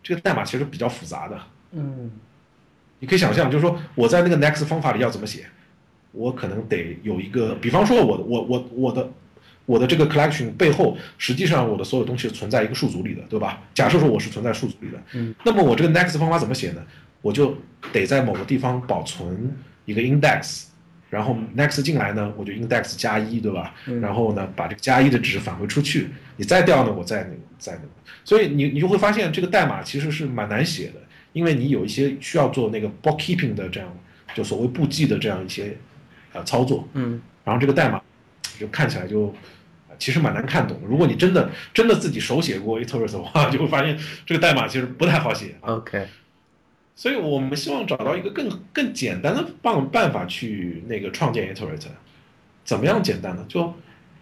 [0.03, 1.39] 这个代码其实比较复杂的。
[1.71, 2.11] 嗯
[2.99, 5.45] 你可以想象，就是说我在那个 next 方法里要怎么写，
[6.11, 9.09] 我可能得有一个，比方说我我我我的
[9.65, 13.61] 我的这个 collection 背后，实际上我的所有东西存在一个数组里的，对吧？
[13.73, 16.81] 假设说我是存在数组里的，嗯，那么我这个 next 方法怎么写呢？
[17.21, 17.57] 我就
[17.91, 19.53] 得在某个地方保存
[19.83, 20.67] 一个 index，
[21.09, 23.73] 然后 next 进来呢，我就 index 加一，对吧？
[23.85, 27.87] 嗯然后呢，把这个加一的值返回出去，你再调呢，我再那个再那个，
[28.23, 30.95] 所以你你就会发现这个代码其实是蛮难写的，
[31.33, 33.89] 因为你有一些需要做那个 bookkeeping 的这样，
[34.33, 35.77] 就所谓簿记的这样一些
[36.33, 38.01] 呃操作，嗯然后这个代码
[38.59, 39.33] 就看起来就
[39.87, 40.87] 呃其实蛮难看懂的。
[40.87, 45.75] 如果你真的真的自己手写过 iterate 的话，就会发现这个代码其实不太好写啊。
[45.75, 46.07] ，OK，
[46.95, 51.87] 所以我们希望找到一个更更简单的办办法去那个创建 iterate。
[52.63, 53.45] 怎么样简单呢？
[53.47, 53.71] 就，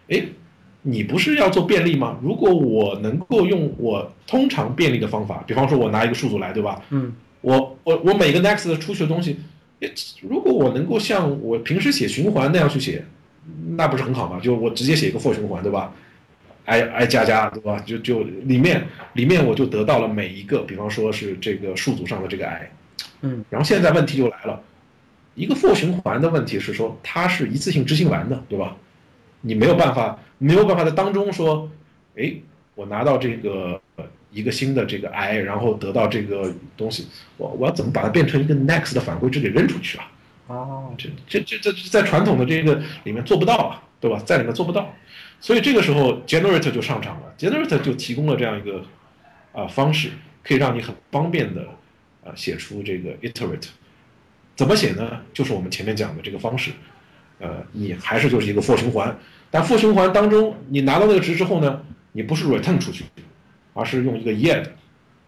[0.08, 0.22] 哎，
[0.82, 2.18] 你不是要做便利吗？
[2.20, 6.82] 如果我能够用我通常便利的方法，比方说我拿一个数组来，对吧？
[6.90, 9.38] 嗯我我我每个 next 出去的东西，
[9.80, 9.90] 哎
[10.22, 13.04] 如果我能够像我平时写循环那样去写，
[13.76, 14.40] 那不是很好吗？
[14.42, 15.94] 就我直接写一个 for 循环，对吧
[16.64, 17.78] ？i i 加加，对吧？
[17.86, 22.70] 就就里面里面我就得到了每一个，比方说是这个数组上的这个 i，
[23.22, 24.62] 嗯然后现在问题就来了，
[25.34, 28.76] 一个 for 循环的问题是说它是一次性执行完的，对吧？
[29.40, 31.70] 你没有办法没有办法在当中说，
[32.16, 32.32] 哎，
[32.74, 37.06] 我拿到这个呃一个新的这个 i，然后得到这个东西，
[37.36, 40.10] 我我要怎么把它变成一个 next 的返回值给扔出去啊？
[40.46, 44.22] 哦，这这这这这在传统的这个里面做不到啊，对吧？
[44.24, 44.94] 在里面做不到，
[45.44, 48.82] 所以这个时候 generator 就上场了，generator 就提供了这样一个
[49.52, 50.08] 啊、方式，
[50.42, 51.60] 可以让你很方便的
[52.24, 53.68] 啊、写出这个 iterate。
[54.56, 55.20] 怎么写呢？
[55.34, 56.70] 就是我们前面讲的这个方式，
[57.40, 59.14] 呃，你还是就是一个 for 循环。
[59.50, 63.04] 但 for 循环当中，你拿到那个值之后呢，你不是 return 出去，
[63.74, 64.64] 而是用一个 yield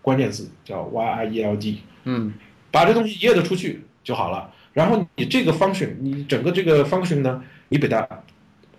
[0.00, 2.32] 关键字叫 yield，嗯
[2.70, 4.50] 把这东西 yield 出去就好了。
[4.72, 8.22] 然后你这个 function，你整个这个 function 呢，你把它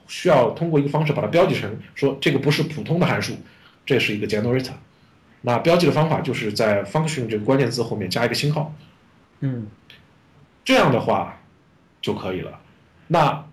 [0.08, 3.34] 需要通过一个方式把它标记成说这个不是普通的函数，
[3.86, 4.72] 这是一个 generator。
[5.42, 8.74] 那标记的方法就是在 function 这个关键字后面加一个星号，
[9.42, 9.68] 嗯
[10.66, 11.40] 这样的话
[12.02, 12.60] 就可以了。
[13.08, 13.46] 那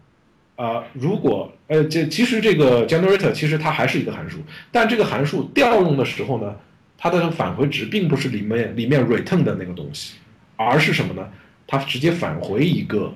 [0.56, 4.38] 呃，如果呃，这其实这个 generator 其实它还是一个函数，
[4.72, 6.56] 但这个函数调用的时候呢，
[6.96, 10.14] 它的返回值并不是里面里面 return 的那个东西，
[10.56, 11.28] 而是什么呢？
[11.66, 13.12] 它直接返回一个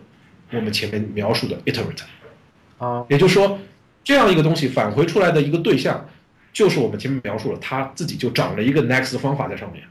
[0.53, 2.05] 我们前面描述的 iterator。
[2.78, 3.58] 啊也就是说，
[4.02, 6.08] 这样一个东西返回出来的一个对象，
[6.52, 9.84] 就是我们前面描述了，它自己就长了一个 next 的方法在上面。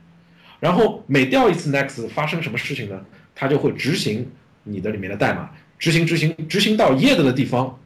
[0.59, 2.99] 然后每调一次 next 发生什么事情呢？
[3.35, 4.27] 它就会执行
[4.63, 7.77] 你的里面的代码，执行执行执行到 yield 的地方，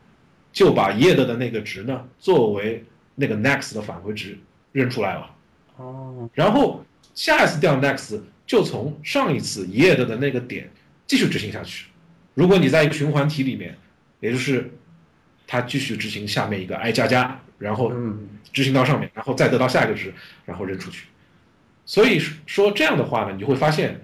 [0.53, 2.83] 就把 yield 的那个值呢作为
[3.15, 4.37] 那个 next 的返回值
[4.71, 5.29] 扔出来了。
[5.75, 10.69] 哦然后下一次调 next 就从上一次 yield 的那个点
[11.05, 11.87] 继续执行下去。
[12.33, 13.75] 如果你在一个循环体里面，
[14.21, 14.71] 也就是
[15.51, 20.13] 它继续执行下面一个 i 加加，然后嗯执行到上面，然后再得到下一个值，
[20.45, 21.07] 然后扔出去。
[21.85, 23.99] 所以说这样的话呢，你就会发现，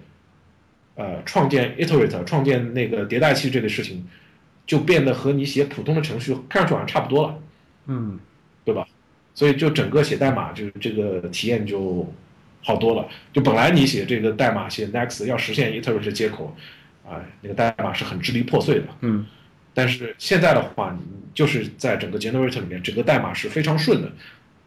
[0.94, 4.06] 呃，创建 iterator、创建那个迭代器这个事情，
[4.66, 7.38] 就变得和你写普通的程序看上去好像差不多了。
[7.86, 8.20] 嗯
[8.62, 8.86] 对吧？
[9.32, 12.12] 所以就整个写代码就是这个体验就
[12.62, 13.08] 好多了。
[13.32, 16.54] 就本来你写这个代码写 next 要实现 iterate 接口，
[17.08, 18.84] 啊、那个代码是很支离破碎的。
[19.00, 19.24] 嗯
[19.78, 20.98] 但是现在的话，
[21.32, 24.10] 就是在整个 generator 里面，整个代码是非常顺的，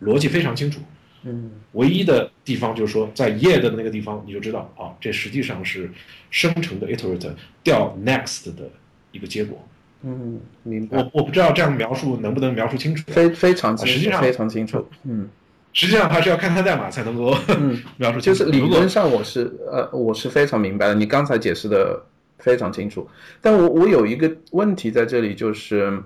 [0.01, 0.79] 逻辑非常清楚。
[1.23, 5.91] 嗯唯一的地方就是说，在 yield 的那个地方，你就知道啊，这实际上是
[6.29, 8.69] 生成的 Iterator 调 next 的
[9.11, 9.61] 一个结果。
[10.03, 13.03] 嗯，明白我，我不知道这样描述能不能描述清楚。
[13.11, 14.87] 非非常清楚，实际上非常清楚。
[15.03, 15.29] 嗯
[15.73, 18.39] 实际上还是要看看代码才能够嗯， 描述清楚。
[18.39, 22.01] 就是理论上我是呃我是非常明白的，你刚才解释的
[22.41, 23.07] 非常清楚。
[23.39, 26.01] 但我我有一个问题在这里，就是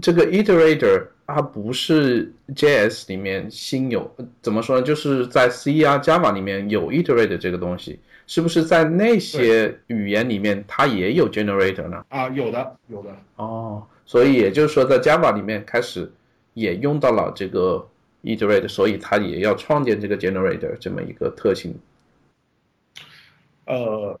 [0.00, 4.10] 这个 iterator 它不是 JS 里面新有，
[4.42, 4.82] 怎么说呢？
[4.82, 12.04] 就是在 C 啊 Java 里面有 iterator 这个东西，是不是在那些语言里面它也有 generator 呢？
[12.08, 16.10] 啊，有的有的，哦，所以也就是说，在 Java 里面开始
[16.54, 17.86] 也用到了这个
[18.22, 21.74] iterate，所以它也要创建这个 generator 这么一个特性。
[23.64, 24.18] 呃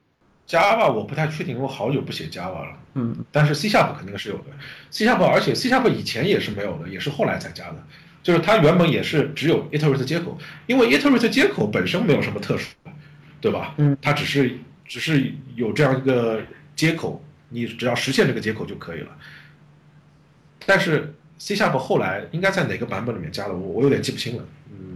[0.48, 2.78] ，Java 我不太确定，我好久不写 Java 了。
[2.94, 4.44] 嗯但是 C Sharp 肯定是有的
[4.90, 7.76] ，C Sharp 而且 C Sharp 以前也是没有的，也是后来才加的。
[8.22, 10.36] 就是它原本也是只有 iterate 接口，
[10.66, 12.90] 因为 iterate 接口本身没有什么特殊的，
[13.40, 13.74] 对吧？
[13.76, 16.42] 嗯，它只是只是有这样一个
[16.74, 19.10] 接口，你只要实现这个接口就可以了。
[20.64, 24.44] 但是 C Sharp 后来应该在哪个版本里面加的，我我有点记不清了。
[24.70, 24.95] 嗯，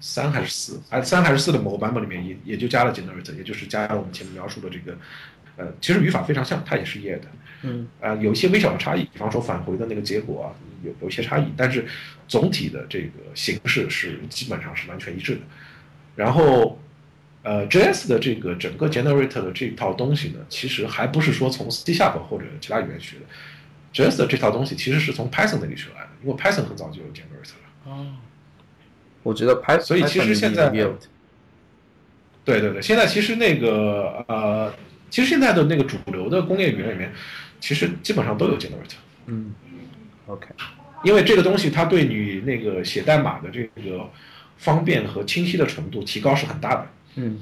[0.00, 0.80] 三还是四？
[0.90, 4.96] 哎，三还是四的某个版本里面也也就加了 generator，也就是加了我们前面描述的这个，
[5.56, 7.26] 呃，其实语法非常像，它也是 yet 的。
[7.62, 11.84] 嗯啊、有一些微小的差异，比方说返回的那个结果啊，有有一些差异，但是
[12.28, 15.40] 总体的这个形式是基本上是完全一致的。
[16.14, 16.80] 然后，
[17.42, 23.24] 呃，JS 的这个整个 generator 的这套东西呢，其实还不是说从 C Sharp 或者其他语言学的
[23.92, 27.92] ，JS 的这套东西其实是从 Python 那里学来的，因为 Python 很早就有 generator 了。
[27.92, 28.06] 哦，
[29.22, 34.72] 我觉得 Python，所以其实现在对对对，现在其实那个呃，
[35.10, 37.12] 其实现在的那个主流的工业语言里面，
[37.60, 38.96] 其实基本上都有 generator。
[39.26, 39.52] 嗯
[40.26, 40.46] ，OK，
[41.04, 44.08] 因为这个东西它对你那个写代码的这个
[44.56, 46.86] 方便和清晰的程度提高是很大的。
[47.16, 47.38] 嗯